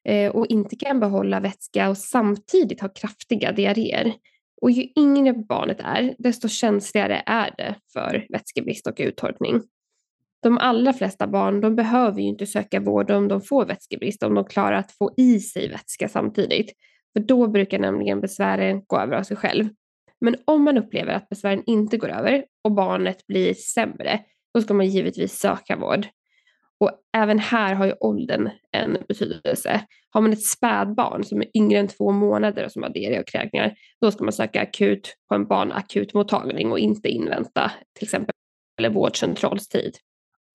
eh, 0.05 0.31
och 0.31 0.47
inte 0.47 0.77
kan 0.77 1.01
behålla 1.01 1.41
vätska 1.41 1.89
och 1.89 1.99
samtidigt 1.99 2.81
har 2.81 2.97
kraftiga 2.97 3.53
diarréer. 3.53 4.13
Och 4.61 4.71
ju 4.71 4.89
yngre 4.99 5.33
barnet 5.33 5.81
är, 5.81 6.15
desto 6.19 6.49
känsligare 6.49 7.23
är 7.27 7.55
det 7.57 7.75
för 7.93 8.27
vätskebrist 8.29 8.87
och 8.87 8.97
uttorkning. 8.99 9.63
De 10.43 10.59
allra 10.59 10.93
flesta 10.93 11.27
barn 11.27 11.61
de 11.61 11.77
behöver 11.77 12.21
ju 12.21 12.27
inte 12.27 12.47
söka 12.47 12.81
vård 12.81 13.11
om 13.11 13.29
de 13.29 13.41
får 13.41 13.67
vätskebrist, 13.67 14.23
om 14.23 14.35
de 14.35 14.45
klarar 14.45 14.77
att 14.77 14.93
få 14.93 15.11
i 15.17 15.41
sig 15.41 15.69
vätska 15.69 16.09
samtidigt. 16.09 16.73
För 17.13 17.21
då 17.21 17.49
brukar 17.49 17.79
nämligen 17.79 18.21
besvären 18.21 18.83
gå 18.87 18.99
över 18.99 19.17
av 19.17 19.23
sig 19.23 19.37
själv. 19.37 19.69
Men 20.21 20.37
om 20.45 20.65
man 20.65 20.79
upplever 20.79 21.13
att 21.13 21.29
besvären 21.29 21.63
inte 21.67 21.97
går 21.97 22.09
över 22.09 22.45
och 22.65 22.73
barnet 22.73 23.27
blir 23.27 23.55
sämre, 23.55 24.21
då 24.55 24.61
ska 24.61 24.75
man 24.75 24.87
givetvis 24.87 25.39
söka 25.39 25.77
vård. 25.77 26.07
Och 26.81 26.91
även 27.17 27.39
här 27.39 27.75
har 27.75 27.87
ju 27.87 27.93
åldern 28.01 28.51
en 28.73 28.99
betydelse. 29.09 29.81
Har 30.11 30.21
man 30.21 30.33
ett 30.33 30.45
spädbarn 30.45 31.25
som 31.25 31.41
är 31.41 31.57
yngre 31.57 31.79
än 31.79 31.89
två 31.89 32.13
månader 32.13 32.65
och 32.65 32.73
som 32.73 32.83
har 32.83 32.91
diarré 32.91 33.21
och 33.21 33.27
kräkningar, 33.27 33.75
då 34.01 34.11
ska 34.11 34.25
man 34.25 34.33
söka 34.33 34.63
akut 34.63 35.17
på 35.29 35.35
en 35.35 35.47
barnakutmottagning 35.47 36.73
och 36.73 36.79
inte 36.79 37.09
invänta 37.09 37.73
till 37.99 38.05
exempel 38.05 38.35
eller 38.79 38.91
vårdcentralstid. 38.91 39.97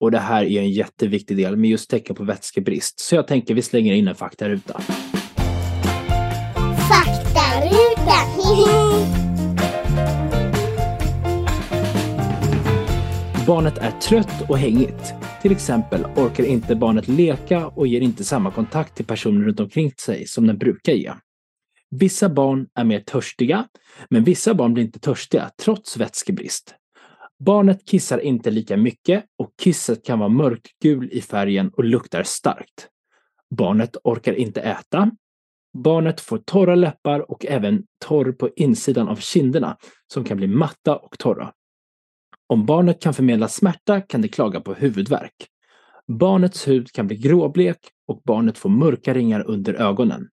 Och 0.00 0.10
det 0.10 0.18
här 0.18 0.44
är 0.44 0.60
en 0.60 0.70
jätteviktig 0.70 1.36
del 1.36 1.56
med 1.56 1.70
just 1.70 1.90
tecken 1.90 2.16
på 2.16 2.24
vätskebrist. 2.24 3.00
Så 3.00 3.14
jag 3.14 3.26
tänker 3.26 3.54
vi 3.54 3.62
slänger 3.62 3.94
in 3.94 4.08
en 4.08 4.14
faktaruta. 4.14 4.80
Faktaruta! 6.88 8.16
Barnet 13.46 13.78
är 13.78 13.90
trött 13.90 14.50
och 14.50 14.58
hängigt. 14.58 15.14
Till 15.42 15.52
exempel 15.52 16.04
orkar 16.04 16.44
inte 16.44 16.76
barnet 16.76 17.08
leka 17.08 17.66
och 17.66 17.86
ger 17.86 18.00
inte 18.00 18.24
samma 18.24 18.50
kontakt 18.50 18.96
till 18.96 19.04
personer 19.04 19.44
runt 19.44 19.60
omkring 19.60 19.92
sig 19.96 20.26
som 20.26 20.46
den 20.46 20.58
brukar 20.58 20.92
ge. 20.92 21.12
Vissa 21.90 22.28
barn 22.28 22.66
är 22.74 22.84
mer 22.84 23.00
törstiga, 23.00 23.68
men 24.10 24.24
vissa 24.24 24.54
barn 24.54 24.74
blir 24.74 24.84
inte 24.84 24.98
törstiga 24.98 25.50
trots 25.62 25.96
vätskebrist. 25.96 26.74
Barnet 27.44 27.86
kissar 27.86 28.18
inte 28.18 28.50
lika 28.50 28.76
mycket 28.76 29.24
och 29.38 29.50
kisset 29.62 30.04
kan 30.04 30.18
vara 30.18 30.28
mörkgul 30.28 31.08
i 31.12 31.20
färgen 31.20 31.70
och 31.76 31.84
luktar 31.84 32.22
starkt. 32.22 32.88
Barnet 33.56 33.96
orkar 34.04 34.32
inte 34.32 34.60
äta. 34.60 35.10
Barnet 35.84 36.20
får 36.20 36.38
torra 36.38 36.74
läppar 36.74 37.30
och 37.30 37.46
även 37.46 37.82
torr 38.06 38.32
på 38.32 38.50
insidan 38.56 39.08
av 39.08 39.16
kinderna 39.16 39.76
som 40.12 40.24
kan 40.24 40.36
bli 40.36 40.46
matta 40.46 40.96
och 40.96 41.18
torra. 41.18 41.52
Om 42.48 42.66
barnet 42.66 43.02
kan 43.02 43.14
förmedla 43.14 43.48
smärta 43.48 44.00
kan 44.00 44.22
det 44.22 44.28
klaga 44.28 44.60
på 44.60 44.74
huvudvärk. 44.74 45.34
Barnets 46.08 46.68
hud 46.68 46.92
kan 46.92 47.06
bli 47.06 47.16
gråblek 47.16 47.78
och 48.08 48.22
barnet 48.24 48.58
får 48.58 48.70
mörka 48.70 49.14
ringar 49.14 49.46
under 49.46 49.74
ögonen. 49.74 50.28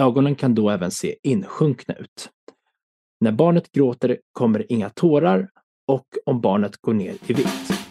Ögonen 0.00 0.34
kan 0.34 0.54
då 0.54 0.70
även 0.70 0.90
se 0.90 1.16
insjunkna 1.22 1.94
ut. 1.94 2.30
När 3.20 3.32
barnet 3.32 3.72
gråter 3.72 4.18
kommer 4.32 4.72
inga 4.72 4.90
tårar 4.90 5.48
och 5.86 6.06
om 6.26 6.40
barnet 6.40 6.76
går 6.76 6.94
ner 6.94 7.14
i 7.26 7.32
vikt. 7.32 7.81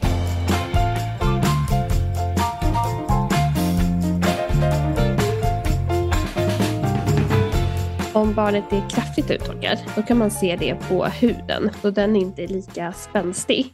Om 8.21 8.33
barnet 8.33 8.73
är 8.73 8.89
kraftigt 8.89 9.31
uttorkat, 9.31 9.79
då 9.95 10.01
kan 10.01 10.17
man 10.17 10.31
se 10.31 10.55
det 10.55 10.75
på 10.89 11.05
huden, 11.05 11.69
då 11.81 11.91
den 11.91 12.15
inte 12.15 12.43
är 12.43 12.47
lika 12.47 12.93
spänstig. 12.93 13.73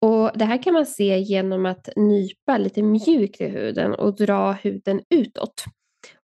Och 0.00 0.30
det 0.34 0.44
här 0.44 0.62
kan 0.62 0.74
man 0.74 0.86
se 0.86 1.18
genom 1.18 1.66
att 1.66 1.88
nypa 1.96 2.58
lite 2.58 2.82
mjukt 2.82 3.40
i 3.40 3.48
huden 3.48 3.94
och 3.94 4.16
dra 4.16 4.52
huden 4.52 5.00
utåt. 5.10 5.64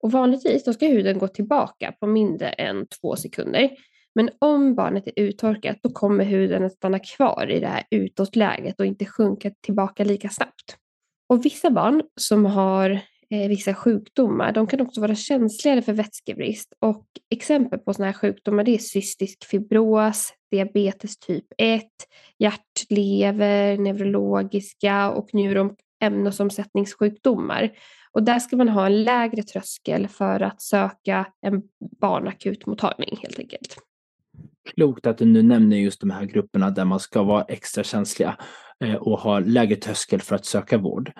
Och 0.03 0.11
vanligtvis 0.11 0.63
då 0.63 0.73
ska 0.73 0.87
huden 0.87 1.17
gå 1.17 1.27
tillbaka 1.27 1.93
på 1.99 2.07
mindre 2.07 2.49
än 2.49 2.87
två 3.01 3.15
sekunder. 3.15 3.69
Men 4.15 4.29
om 4.39 4.75
barnet 4.75 5.07
är 5.07 5.13
uttorkat 5.15 5.77
då 5.83 5.89
kommer 5.89 6.25
huden 6.25 6.65
att 6.65 6.73
stanna 6.73 6.99
kvar 6.99 7.51
i 7.51 7.59
det 7.59 7.67
här 7.67 7.83
utåtläget 7.91 8.79
och 8.79 8.85
inte 8.85 9.05
sjunka 9.05 9.51
tillbaka 9.61 10.03
lika 10.03 10.29
snabbt. 10.29 10.77
Och 11.29 11.45
vissa 11.45 11.69
barn 11.69 12.03
som 12.15 12.45
har 12.45 12.99
Eh, 13.31 13.47
vissa 13.47 13.73
sjukdomar, 13.73 14.51
de 14.51 14.67
kan 14.67 14.81
också 14.81 15.01
vara 15.01 15.15
känsligare 15.15 15.81
för 15.81 15.93
vätskebrist. 15.93 16.73
Och 16.79 17.05
exempel 17.29 17.79
på 17.79 17.93
sådana 17.93 18.11
här 18.11 18.19
sjukdomar 18.19 18.63
det 18.63 18.73
är 18.73 18.77
cystisk 18.77 19.45
fibros, 19.45 20.33
diabetes 20.51 21.19
typ 21.19 21.45
1, 21.57 21.83
hjärtlever, 22.39 23.77
neurologiska 23.77 25.09
och 25.09 25.29
njurämnesomsättningssjukdomar. 25.33 27.71
Och 28.11 28.23
där 28.23 28.39
ska 28.39 28.57
man 28.57 28.69
ha 28.69 28.85
en 28.85 29.03
lägre 29.03 29.43
tröskel 29.43 30.07
för 30.07 30.39
att 30.39 30.61
söka 30.61 31.27
en 31.41 31.61
barnakutmottagning 32.01 33.17
helt 33.21 33.39
enkelt. 33.39 33.77
Klokt 34.75 35.07
att 35.07 35.17
du 35.17 35.25
nu 35.25 35.43
nämner 35.43 35.77
just 35.77 36.01
de 36.01 36.09
här 36.09 36.25
grupperna 36.25 36.69
där 36.69 36.85
man 36.85 36.99
ska 36.99 37.23
vara 37.23 37.43
extra 37.43 37.83
känsliga 37.83 38.37
eh, 38.83 38.95
och 38.95 39.19
ha 39.19 39.39
lägre 39.39 39.75
tröskel 39.75 40.21
för 40.21 40.35
att 40.35 40.45
söka 40.45 40.77
vård. 40.77 41.11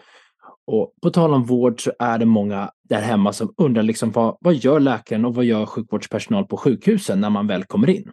Och 0.72 0.94
på 1.02 1.10
tal 1.10 1.34
om 1.34 1.44
vård 1.44 1.84
så 1.84 1.92
är 2.00 2.18
det 2.18 2.26
många 2.26 2.72
där 2.84 3.02
hemma 3.02 3.34
som 3.34 3.54
undrar 3.58 3.84
liksom 3.84 4.12
vad, 4.12 4.38
vad 4.40 4.56
gör 4.56 4.80
läkaren 4.80 5.26
och 5.26 5.36
vad 5.36 5.46
gör 5.46 5.66
sjukvårdspersonal 5.66 6.46
på 6.46 6.58
sjukhusen 6.58 7.22
när 7.22 7.30
man 7.30 7.48
väl 7.48 7.64
kommer 7.64 7.90
in? 7.90 8.12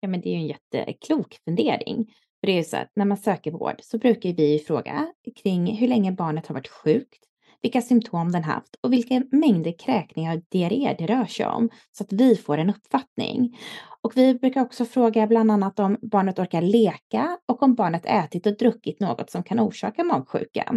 Ja, 0.00 0.08
men 0.08 0.20
det 0.20 0.28
är 0.28 0.30
ju 0.30 0.36
en 0.36 0.46
jätteklok 0.46 1.38
fundering. 1.44 2.06
För 2.40 2.46
det 2.46 2.52
är 2.52 2.56
ju 2.56 2.64
så 2.64 2.76
att 2.76 2.88
när 2.96 3.04
man 3.04 3.16
söker 3.16 3.50
vård 3.50 3.74
så 3.82 3.98
brukar 3.98 4.32
vi 4.32 4.58
fråga 4.58 5.06
kring 5.42 5.76
hur 5.76 5.88
länge 5.88 6.12
barnet 6.12 6.46
har 6.46 6.54
varit 6.54 6.68
sjukt, 6.68 7.24
vilka 7.62 7.82
symptom 7.82 8.32
den 8.32 8.44
haft 8.44 8.76
och 8.80 8.92
vilka 8.92 9.22
mängder 9.32 9.74
kräkningar 9.78 10.36
och 10.36 10.42
diarréer 10.48 10.96
det 10.98 11.06
rör 11.06 11.26
sig 11.26 11.46
om 11.46 11.70
så 11.92 12.04
att 12.04 12.12
vi 12.12 12.36
får 12.36 12.58
en 12.58 12.70
uppfattning. 12.70 13.58
Och 14.00 14.12
vi 14.16 14.34
brukar 14.34 14.62
också 14.62 14.84
fråga 14.84 15.26
bland 15.26 15.50
annat 15.50 15.78
om 15.78 15.96
barnet 16.02 16.38
orkar 16.38 16.62
leka 16.62 17.38
och 17.48 17.62
om 17.62 17.74
barnet 17.74 18.06
ätit 18.06 18.46
och 18.46 18.56
druckit 18.56 19.00
något 19.00 19.30
som 19.30 19.42
kan 19.42 19.60
orsaka 19.60 20.04
magsjuka. 20.04 20.74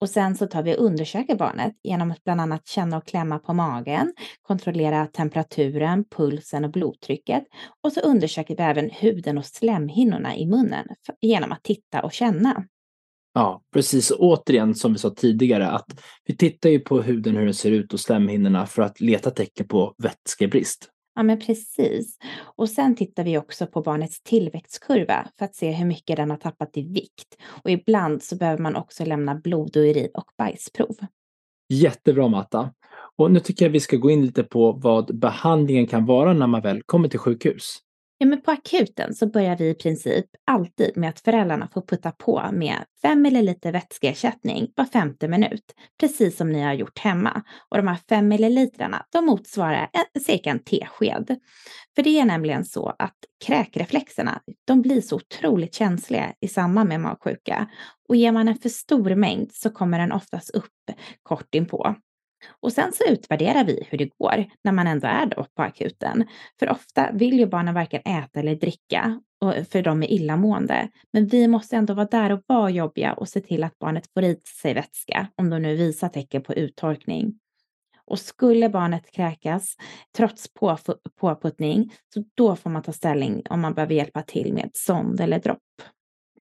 Och 0.00 0.10
sen 0.10 0.36
så 0.36 0.46
tar 0.46 0.62
vi 0.62 0.76
och 0.76 0.84
undersöker 0.84 1.34
barnet 1.34 1.72
genom 1.82 2.10
att 2.10 2.24
bland 2.24 2.40
annat 2.40 2.66
känna 2.66 2.96
och 2.96 3.06
klämma 3.06 3.38
på 3.38 3.54
magen, 3.54 4.12
kontrollera 4.42 5.06
temperaturen, 5.06 6.04
pulsen 6.04 6.64
och 6.64 6.70
blodtrycket. 6.70 7.44
Och 7.84 7.92
så 7.92 8.00
undersöker 8.00 8.56
vi 8.56 8.62
även 8.62 8.90
huden 8.90 9.38
och 9.38 9.46
slemhinnorna 9.46 10.36
i 10.36 10.46
munnen 10.46 10.86
genom 11.20 11.52
att 11.52 11.62
titta 11.62 12.02
och 12.02 12.12
känna. 12.12 12.64
Ja, 13.34 13.62
precis. 13.72 14.12
Återigen 14.18 14.74
som 14.74 14.92
vi 14.92 14.98
sa 14.98 15.10
tidigare 15.10 15.68
att 15.70 16.00
vi 16.24 16.36
tittar 16.36 16.70
ju 16.70 16.80
på 16.80 17.02
huden 17.02 17.36
hur 17.36 17.44
den 17.44 17.54
ser 17.54 17.70
ut 17.70 17.92
och 17.92 18.00
slemhinnorna 18.00 18.66
för 18.66 18.82
att 18.82 19.00
leta 19.00 19.30
tecken 19.30 19.68
på 19.68 19.94
vätskebrist. 19.98 20.88
Ja, 21.20 21.24
men 21.24 21.38
precis. 21.38 22.18
Och 22.56 22.68
sen 22.68 22.96
tittar 22.96 23.24
vi 23.24 23.38
också 23.38 23.66
på 23.66 23.82
barnets 23.82 24.22
tillväxtkurva 24.22 25.28
för 25.38 25.44
att 25.44 25.54
se 25.54 25.70
hur 25.72 25.86
mycket 25.86 26.16
den 26.16 26.30
har 26.30 26.36
tappat 26.36 26.76
i 26.76 26.82
vikt. 26.82 27.36
Och 27.64 27.70
ibland 27.70 28.22
så 28.22 28.36
behöver 28.36 28.62
man 28.62 28.76
också 28.76 29.04
lämna 29.04 29.34
blod 29.34 29.76
och 29.76 29.82
urin 29.82 30.08
och 30.14 30.24
bajsprov. 30.38 30.96
Jättebra 31.68 32.28
Matta. 32.28 32.72
Och 33.16 33.30
nu 33.30 33.40
tycker 33.40 33.64
jag 33.64 33.72
vi 33.72 33.80
ska 33.80 33.96
gå 33.96 34.10
in 34.10 34.26
lite 34.26 34.42
på 34.42 34.72
vad 34.72 35.18
behandlingen 35.18 35.86
kan 35.86 36.06
vara 36.06 36.32
när 36.32 36.46
man 36.46 36.62
väl 36.62 36.82
kommer 36.82 37.08
till 37.08 37.18
sjukhus. 37.18 37.78
Ja, 38.22 38.26
men 38.26 38.40
på 38.40 38.50
akuten 38.50 39.14
så 39.14 39.26
börjar 39.26 39.56
vi 39.56 39.68
i 39.68 39.74
princip 39.74 40.26
alltid 40.46 40.96
med 40.96 41.10
att 41.10 41.20
föräldrarna 41.20 41.68
får 41.74 41.82
putta 41.82 42.10
på 42.10 42.48
med 42.52 42.84
5 43.02 43.26
ml 43.26 43.54
vätskeersättning 43.62 44.72
var 44.76 44.84
femte 44.84 45.28
minut, 45.28 45.74
precis 46.00 46.36
som 46.36 46.50
ni 46.50 46.62
har 46.62 46.72
gjort 46.72 46.98
hemma. 46.98 47.42
Och 47.68 47.76
de 47.76 47.86
här 47.86 47.98
5 48.08 48.28
ml 48.28 48.68
de 49.12 49.26
motsvarar 49.26 49.90
en, 49.92 50.22
cirka 50.22 50.50
en 50.50 50.58
tesked. 50.58 51.36
För 51.96 52.02
det 52.02 52.20
är 52.20 52.24
nämligen 52.24 52.64
så 52.64 52.94
att 52.98 53.16
kräkreflexerna, 53.44 54.40
de 54.66 54.82
blir 54.82 55.00
så 55.00 55.16
otroligt 55.16 55.74
känsliga 55.74 56.32
i 56.40 56.48
samband 56.48 56.88
med 56.88 57.00
magsjuka. 57.00 57.70
Och 58.08 58.16
ger 58.16 58.32
man 58.32 58.48
en 58.48 58.58
för 58.58 58.68
stor 58.68 59.14
mängd 59.14 59.52
så 59.52 59.70
kommer 59.70 59.98
den 59.98 60.12
oftast 60.12 60.50
upp 60.50 60.72
kort 61.22 61.54
inpå. 61.54 61.94
Och 62.60 62.72
sen 62.72 62.92
så 62.92 63.04
utvärderar 63.12 63.64
vi 63.64 63.86
hur 63.90 63.98
det 63.98 64.10
går 64.18 64.46
när 64.64 64.72
man 64.72 64.86
ändå 64.86 65.06
är 65.06 65.26
då 65.26 65.46
på 65.56 65.62
akuten. 65.62 66.24
För 66.58 66.70
ofta 66.70 67.12
vill 67.12 67.38
ju 67.38 67.46
barnen 67.46 67.74
varken 67.74 68.00
äta 68.00 68.40
eller 68.40 68.54
dricka 68.54 69.20
för 69.70 69.82
de 69.82 70.02
är 70.02 70.12
illamående. 70.12 70.88
Men 71.12 71.26
vi 71.26 71.48
måste 71.48 71.76
ändå 71.76 71.94
vara 71.94 72.06
där 72.06 72.32
och 72.32 72.42
vara 72.46 72.70
jobbiga 72.70 73.12
och 73.12 73.28
se 73.28 73.40
till 73.40 73.64
att 73.64 73.78
barnet 73.78 74.06
får 74.14 74.24
i 74.24 74.36
sig 74.62 74.74
vätska 74.74 75.26
om 75.36 75.50
de 75.50 75.62
nu 75.62 75.76
visar 75.76 76.08
tecken 76.08 76.42
på 76.42 76.54
uttorkning. 76.54 77.34
Och 78.04 78.18
skulle 78.18 78.68
barnet 78.68 79.10
kräkas 79.10 79.76
trots 80.16 80.48
påputtning, 81.20 81.92
så 82.14 82.24
då 82.34 82.56
får 82.56 82.70
man 82.70 82.82
ta 82.82 82.92
ställning 82.92 83.42
om 83.50 83.60
man 83.60 83.74
behöver 83.74 83.94
hjälpa 83.94 84.22
till 84.22 84.54
med 84.54 84.70
sond 84.74 85.20
eller 85.20 85.38
dropp. 85.38 85.58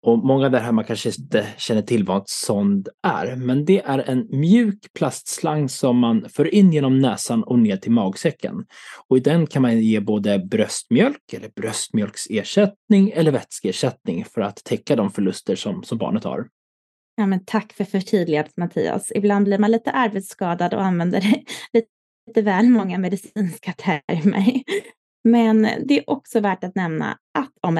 Och 0.07 0.17
många 0.17 0.49
där 0.49 0.59
hemma 0.59 0.83
kanske 0.83 1.09
inte 1.09 1.47
känner 1.57 1.81
till 1.81 2.03
vad 2.03 2.17
en 2.17 2.23
sond 2.25 2.89
är, 3.07 3.35
men 3.35 3.65
det 3.65 3.81
är 3.81 4.09
en 4.09 4.27
mjuk 4.29 4.93
plastslang 4.93 5.69
som 5.69 5.97
man 5.97 6.29
för 6.29 6.53
in 6.53 6.73
genom 6.73 6.99
näsan 6.99 7.43
och 7.43 7.59
ner 7.59 7.77
till 7.77 7.91
magsäcken. 7.91 8.65
Och 9.07 9.17
i 9.17 9.19
den 9.19 9.47
kan 9.47 9.61
man 9.61 9.79
ge 9.79 9.99
både 9.99 10.39
bröstmjölk 10.39 11.33
eller 11.33 11.49
bröstmjölksersättning 11.49 13.09
eller 13.09 13.31
vätskeersättning 13.31 14.25
för 14.25 14.41
att 14.41 14.63
täcka 14.63 14.95
de 14.95 15.11
förluster 15.11 15.55
som, 15.55 15.83
som 15.83 15.97
barnet 15.97 16.23
har. 16.23 16.47
Ja, 17.15 17.25
men 17.25 17.45
tack 17.45 17.73
för 17.73 17.83
förtydligandet 17.83 18.57
Mattias. 18.57 19.11
Ibland 19.15 19.45
blir 19.45 19.57
man 19.57 19.71
lite 19.71 19.91
arbetsskadad 19.91 20.73
och 20.73 20.83
använder 20.83 21.21
lite 21.73 22.41
väl 22.41 22.69
många 22.69 22.97
medicinska 22.97 23.73
termer. 23.73 24.61
Men 25.23 25.67
det 25.85 25.97
är 25.97 26.09
också 26.09 26.39
värt 26.39 26.63
att 26.63 26.75
nämna 26.75 27.17
att 27.33 27.51
om 27.61 27.79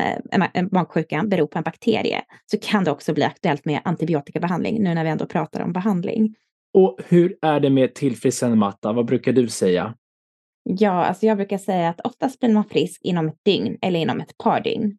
magsjukan 0.71 1.29
beror 1.29 1.47
på 1.47 1.57
en 1.57 1.63
bakterie 1.63 2.21
så 2.45 2.57
kan 2.61 2.83
det 2.83 2.91
också 2.91 3.13
bli 3.13 3.23
aktuellt 3.23 3.65
med 3.65 3.81
antibiotikabehandling 3.85 4.83
nu 4.83 4.93
när 4.93 5.03
vi 5.03 5.09
ändå 5.09 5.25
pratar 5.25 5.61
om 5.61 5.73
behandling. 5.73 6.35
Och 6.73 6.99
hur 7.07 7.37
är 7.41 7.59
det 7.59 7.69
med 7.69 7.95
tillfrisknande 7.95 8.57
Matta? 8.57 8.93
Vad 8.93 9.05
brukar 9.05 9.31
du 9.31 9.47
säga? 9.47 9.95
Ja, 10.63 11.05
alltså 11.05 11.25
jag 11.25 11.37
brukar 11.37 11.57
säga 11.57 11.89
att 11.89 12.01
oftast 12.01 12.39
blir 12.39 12.53
man 12.53 12.65
frisk 12.65 13.01
inom 13.03 13.27
ett 13.27 13.39
dygn 13.45 13.77
eller 13.81 13.99
inom 13.99 14.19
ett 14.19 14.37
par 14.37 14.61
dygn. 14.61 14.97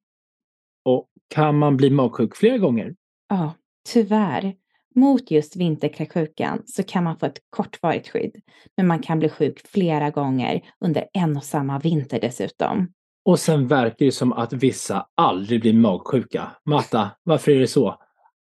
Och 0.84 1.08
kan 1.34 1.58
man 1.58 1.76
bli 1.76 1.90
magsjuk 1.90 2.36
flera 2.36 2.58
gånger? 2.58 2.94
Ja, 3.28 3.54
tyvärr. 3.92 4.54
Mot 4.98 5.30
just 5.30 5.56
vinterkräksjukan 5.56 6.62
så 6.66 6.82
kan 6.82 7.04
man 7.04 7.18
få 7.18 7.26
ett 7.26 7.38
kortvarigt 7.50 8.08
skydd, 8.08 8.36
men 8.76 8.86
man 8.86 8.98
kan 8.98 9.18
bli 9.18 9.28
sjuk 9.28 9.60
flera 9.68 10.10
gånger 10.10 10.60
under 10.84 11.06
en 11.12 11.36
och 11.36 11.44
samma 11.44 11.78
vinter 11.78 12.20
dessutom. 12.20 12.92
Och 13.24 13.38
sen 13.38 13.66
verkar 13.66 14.06
det 14.06 14.12
som 14.12 14.32
att 14.32 14.52
vissa 14.52 15.06
aldrig 15.14 15.60
blir 15.60 15.74
magsjuka. 15.74 16.50
Matta, 16.64 17.10
varför 17.22 17.52
är 17.52 17.60
det 17.60 17.66
så? 17.66 17.96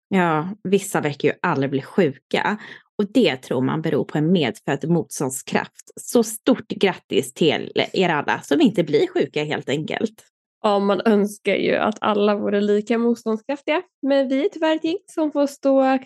Ja, 0.08 0.48
vissa 0.62 1.00
verkar 1.00 1.28
ju 1.28 1.34
aldrig 1.42 1.70
bli 1.70 1.82
sjuka 1.82 2.58
och 2.98 3.12
det 3.12 3.36
tror 3.36 3.62
man 3.62 3.82
beror 3.82 4.04
på 4.04 4.18
en 4.18 4.32
medfödd 4.32 4.88
motståndskraft. 4.88 5.90
Så 6.00 6.22
stort 6.22 6.68
grattis 6.68 7.32
till 7.32 7.72
er 7.92 8.08
alla 8.08 8.40
som 8.40 8.60
inte 8.60 8.84
blir 8.84 9.06
sjuka 9.06 9.44
helt 9.44 9.68
enkelt. 9.68 10.24
Ja, 10.62 10.78
man 10.78 11.00
önskar 11.04 11.54
ju 11.54 11.76
att 11.76 11.98
alla 12.00 12.36
vore 12.36 12.60
lika 12.60 12.98
motståndskraftiga, 12.98 13.82
men 14.02 14.28
vi 14.28 14.44
är 14.44 14.48
tyvärr 14.48 14.76
ett 14.76 14.84
gäng 14.84 14.98
som 15.06 15.32
får 15.32 15.46
stå 15.46 15.98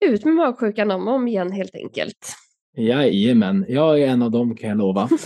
ut 0.00 0.24
med 0.24 0.34
magsjukan 0.34 0.90
om 0.90 1.08
och 1.08 1.14
om 1.14 1.28
igen 1.28 1.52
helt 1.52 1.74
enkelt. 1.74 2.34
Jajamän, 2.76 3.64
jag 3.68 4.00
är 4.00 4.06
en 4.06 4.22
av 4.22 4.30
dem 4.30 4.56
kan 4.56 4.68
jag 4.68 4.78
lova. 4.78 5.08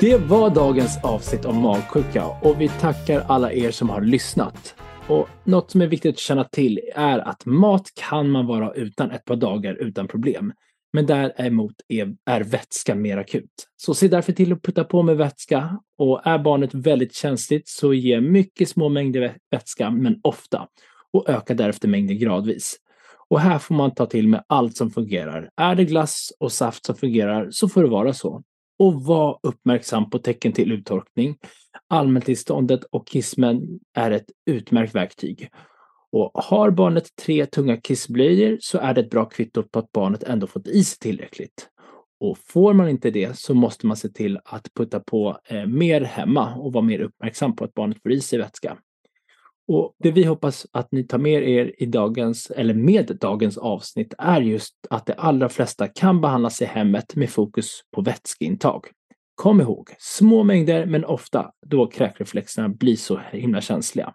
Det 0.00 0.16
var 0.16 0.50
dagens 0.50 0.98
avsnitt 1.02 1.44
om 1.44 1.62
magsjuka 1.62 2.26
och 2.42 2.60
vi 2.60 2.68
tackar 2.68 3.24
alla 3.28 3.52
er 3.52 3.70
som 3.70 3.90
har 3.90 4.00
lyssnat. 4.00 4.74
Och 5.10 5.28
något 5.44 5.70
som 5.70 5.80
är 5.80 5.86
viktigt 5.86 6.14
att 6.14 6.18
känna 6.18 6.44
till 6.44 6.80
är 6.94 7.18
att 7.18 7.46
mat 7.46 7.88
kan 7.94 8.30
man 8.30 8.46
vara 8.46 8.72
utan 8.72 9.10
ett 9.10 9.24
par 9.24 9.36
dagar 9.36 9.74
utan 9.74 10.08
problem. 10.08 10.52
Men 10.92 11.06
däremot 11.06 11.72
är, 11.88 12.16
är 12.26 12.40
vätska 12.40 12.94
mer 12.94 13.16
akut. 13.16 13.50
Så 13.76 13.94
se 13.94 14.08
därför 14.08 14.32
till 14.32 14.52
att 14.52 14.62
putta 14.62 14.84
på 14.84 15.02
med 15.02 15.16
vätska 15.16 15.80
och 15.98 16.26
är 16.26 16.38
barnet 16.38 16.74
väldigt 16.74 17.14
känsligt 17.14 17.68
så 17.68 17.94
ge 17.94 18.20
mycket 18.20 18.68
små 18.68 18.88
mängder 18.88 19.36
vätska 19.50 19.90
men 19.90 20.20
ofta 20.22 20.68
och 21.12 21.28
öka 21.28 21.54
därefter 21.54 21.88
mängden 21.88 22.18
gradvis. 22.18 22.76
Och 23.28 23.40
här 23.40 23.58
får 23.58 23.74
man 23.74 23.94
ta 23.94 24.06
till 24.06 24.28
med 24.28 24.44
allt 24.46 24.76
som 24.76 24.90
fungerar. 24.90 25.50
Är 25.56 25.74
det 25.74 25.84
glass 25.84 26.32
och 26.40 26.52
saft 26.52 26.86
som 26.86 26.94
fungerar 26.94 27.48
så 27.50 27.68
får 27.68 27.82
det 27.82 27.88
vara 27.88 28.14
så. 28.14 28.42
Och 28.78 29.04
var 29.04 29.38
uppmärksam 29.42 30.10
på 30.10 30.18
tecken 30.18 30.52
till 30.52 30.72
uttorkning. 30.72 31.36
Allmäntillståndet 31.90 32.84
och 32.84 33.08
kismen 33.08 33.80
är 33.94 34.10
ett 34.10 34.30
utmärkt 34.46 34.94
verktyg. 34.94 35.48
Och 36.12 36.30
har 36.34 36.70
barnet 36.70 37.16
tre 37.16 37.46
tunga 37.46 37.76
kissblöjor 37.76 38.58
så 38.60 38.78
är 38.78 38.94
det 38.94 39.00
ett 39.00 39.10
bra 39.10 39.24
kvitto 39.24 39.62
på 39.62 39.78
att 39.78 39.92
barnet 39.92 40.22
ändå 40.22 40.46
fått 40.46 40.66
i 40.66 40.84
sig 40.84 40.98
tillräckligt. 40.98 41.68
Och 42.20 42.38
får 42.38 42.74
man 42.74 42.88
inte 42.88 43.10
det 43.10 43.38
så 43.38 43.54
måste 43.54 43.86
man 43.86 43.96
se 43.96 44.08
till 44.08 44.38
att 44.44 44.74
putta 44.74 45.00
på 45.00 45.38
eh, 45.44 45.66
mer 45.66 46.00
hemma 46.00 46.54
och 46.54 46.72
vara 46.72 46.84
mer 46.84 47.00
uppmärksam 47.00 47.56
på 47.56 47.64
att 47.64 47.74
barnet 47.74 48.02
får 48.02 48.12
i 48.12 48.20
sig 48.20 48.38
vätska. 48.38 48.78
Och 49.68 49.94
det 49.98 50.10
vi 50.10 50.24
hoppas 50.24 50.66
att 50.72 50.92
ni 50.92 51.04
tar 51.04 51.18
med 51.18 51.48
er 51.48 51.74
i 51.78 51.86
dagens, 51.86 52.50
eller 52.50 52.74
med 52.74 53.16
dagens 53.20 53.58
avsnitt 53.58 54.14
är 54.18 54.40
just 54.40 54.74
att 54.90 55.06
de 55.06 55.14
allra 55.18 55.48
flesta 55.48 55.88
kan 55.88 56.20
behandlas 56.20 56.62
i 56.62 56.64
hemmet 56.64 57.16
med 57.16 57.30
fokus 57.30 57.80
på 57.94 58.02
vätskeintag. 58.02 58.86
Kom 59.40 59.60
ihåg, 59.60 59.90
små 59.98 60.42
mängder 60.42 60.86
men 60.86 61.04
ofta 61.04 61.50
då 61.66 61.86
kräkreflexerna 61.86 62.68
blir 62.68 62.96
så 62.96 63.20
himla 63.30 63.60
känsliga. 63.60 64.12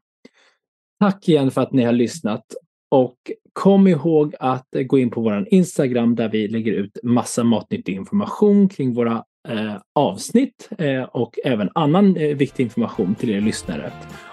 Tack 0.99 1.29
igen 1.29 1.51
för 1.51 1.61
att 1.61 1.71
ni 1.71 1.83
har 1.83 1.91
lyssnat 1.91 2.43
och 2.91 3.15
kom 3.53 3.87
ihåg 3.87 4.35
att 4.39 4.67
gå 4.85 4.99
in 4.99 5.09
på 5.09 5.21
vår 5.21 5.47
Instagram 5.51 6.15
där 6.15 6.29
vi 6.29 6.47
lägger 6.47 6.71
ut 6.71 6.97
massa 7.03 7.43
matnyttig 7.43 7.95
information 7.95 8.69
kring 8.69 8.93
våra 8.93 9.23
eh, 9.47 9.75
avsnitt 9.95 10.69
eh, 10.77 11.03
och 11.03 11.39
även 11.45 11.69
annan 11.75 12.17
eh, 12.17 12.37
viktig 12.37 12.63
information 12.63 13.15
till 13.15 13.29
er 13.29 13.41
lyssnare. 13.41 13.91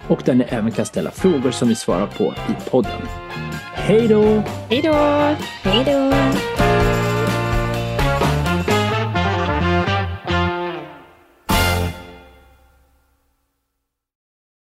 Och 0.09 0.23
där 0.25 0.35
ni 0.35 0.45
även 0.49 0.71
kan 0.71 0.87
ställa 0.87 1.11
frågor 1.11 1.51
som 1.51 1.69
vi 1.69 1.75
svarar 1.75 2.07
på 2.07 2.25
i 2.25 2.71
podden. 2.71 3.03
Hej 3.75 4.09
då! 4.09 4.23
Hej 4.69 4.83
då! 4.83 4.93
Hej 5.63 5.85
då. 5.87 6.62